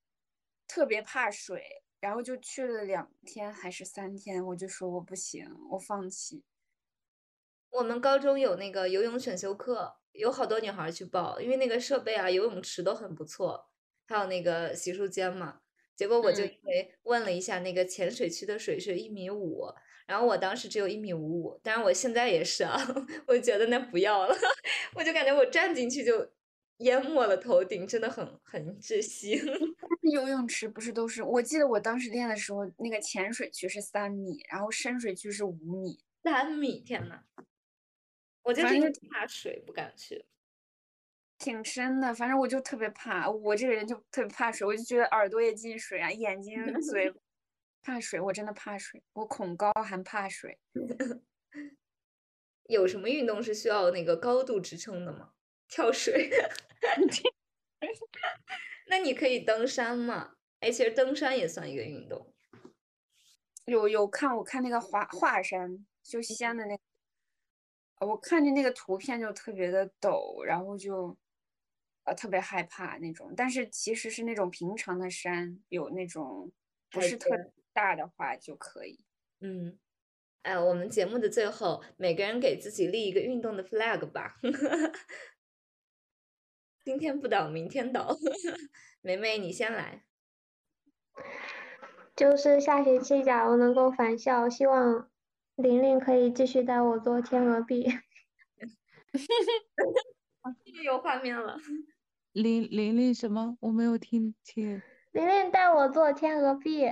[0.66, 6.42] 特别怕水，然后就去了两天还是三天，我就说我不行，我放弃。
[7.70, 13.68] 我们高中有那个游泳选修课，有好多女孩儿去报，因为那个设备啊，游泳池都很不错，
[14.06, 15.60] 还有那个洗漱间嘛。
[15.94, 19.64] 结果我就嗯因为问了一下，那个浅水区的水是一米五，
[20.06, 22.76] 然后我当时只有一米五五，当然我现在也是啊，
[23.28, 24.34] 我觉得那不要了，
[24.94, 26.28] 我就感觉我站进去就
[26.78, 29.40] 淹没了头顶，真的很很窒息。
[30.12, 31.22] 游泳池不是都是？
[31.22, 35.98] 我记得我当时练的时候，那个浅水区是三米，然后深水区是五米。
[36.22, 37.20] 三米，天呐，
[38.44, 40.24] 我就是因为怕水不敢去。
[41.36, 47.12] 挺深的，反正我就特别怕，我这个人就特别怕水，我就觉得耳朵也进水啊，眼睛、嘴
[47.82, 50.58] 怕水，我真的怕水，我恐高还怕水。
[52.68, 55.32] 有什么运动是需要那个高度支撑的吗？
[55.68, 56.30] 跳水。
[58.86, 60.36] 那你可以登山嘛？
[60.60, 62.32] 哎，其实登山也算一个运动。
[63.66, 66.82] 有有看我看那个华华山，就西安的那个，
[68.04, 71.16] 我看见那个图片就特别的陡，然后就
[72.04, 73.32] 呃特别害怕那种。
[73.36, 76.50] 但是其实是那种平常的山，有那种
[76.90, 79.00] 不是特阶大的话就可以。
[79.40, 79.78] 嗯，
[80.42, 84.36] 哎，我们节目的最后，每个人给自己立一个运动的 flag 吧。
[86.84, 88.16] 今天不倒，明天倒。
[89.00, 90.04] 梅梅，你先来。
[92.14, 95.10] 就是下学期假如能够返校，希望
[95.56, 97.86] 玲玲可以继续带我做天鹅臂。
[100.64, 101.56] 这个有画面了。
[102.32, 103.56] 玲玲玲什么？
[103.60, 104.82] 我没有听清。
[105.12, 106.90] 玲玲带我做天鹅臂。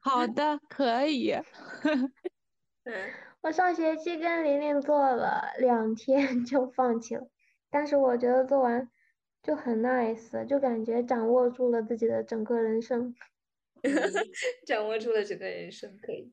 [0.00, 1.32] 好的，可以。
[2.84, 2.92] 嗯，
[3.40, 7.26] 我上学期跟玲玲做了两天就放弃了，
[7.70, 8.90] 但是我觉得做完
[9.42, 13.14] 就很 nice，就感觉掌握住了自己的整个人生。
[14.66, 16.30] 掌握住了整个人生，可以。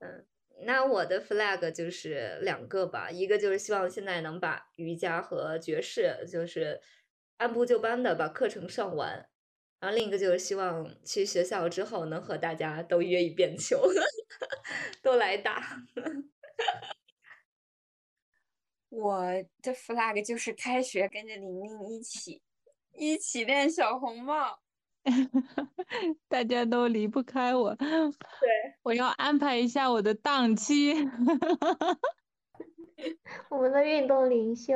[0.00, 0.26] 嗯，
[0.64, 6.80] 那我的 flag 就是两个吧，一个就是希望现在能把瑜伽和爵士就是
[7.38, 9.28] 按部就班的把课程上完，
[9.80, 13.82] 然后另一个就是希望去学校之后能和大家都约一遍球，
[15.02, 15.84] 都来打。
[18.88, 19.24] 我
[19.62, 22.42] 的 flag 就是开学跟着玲玲一起
[22.92, 24.60] 一起练小红帽。
[26.28, 27.88] 大家都离不开我，对，
[28.84, 30.94] 我要安排一下我的档期。
[33.50, 34.74] 我们的运动领袖，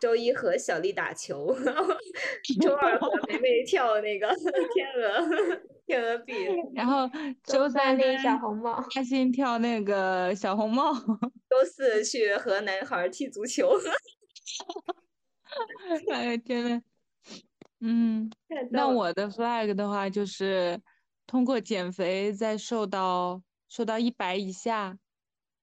[0.00, 1.52] 周一和小丽打球，
[2.62, 4.28] 周二和梅梅跳那个
[4.72, 6.32] 天鹅天鹅臂，
[6.74, 7.10] 然后
[7.42, 10.94] 周三练小红帽，开心跳那个小红帽，
[11.50, 13.68] 周四去和男孩踢足球。
[16.12, 16.80] 哎呀天呐！
[17.80, 18.30] 嗯，
[18.70, 20.80] 那我的 flag 的话就是
[21.26, 24.98] 通过减肥再瘦到瘦到一百以下，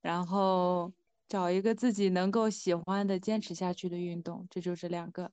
[0.02, 0.92] 然后
[1.28, 5.32] 找一个自己能够喜欢的坚持下去的运动，这就是两个。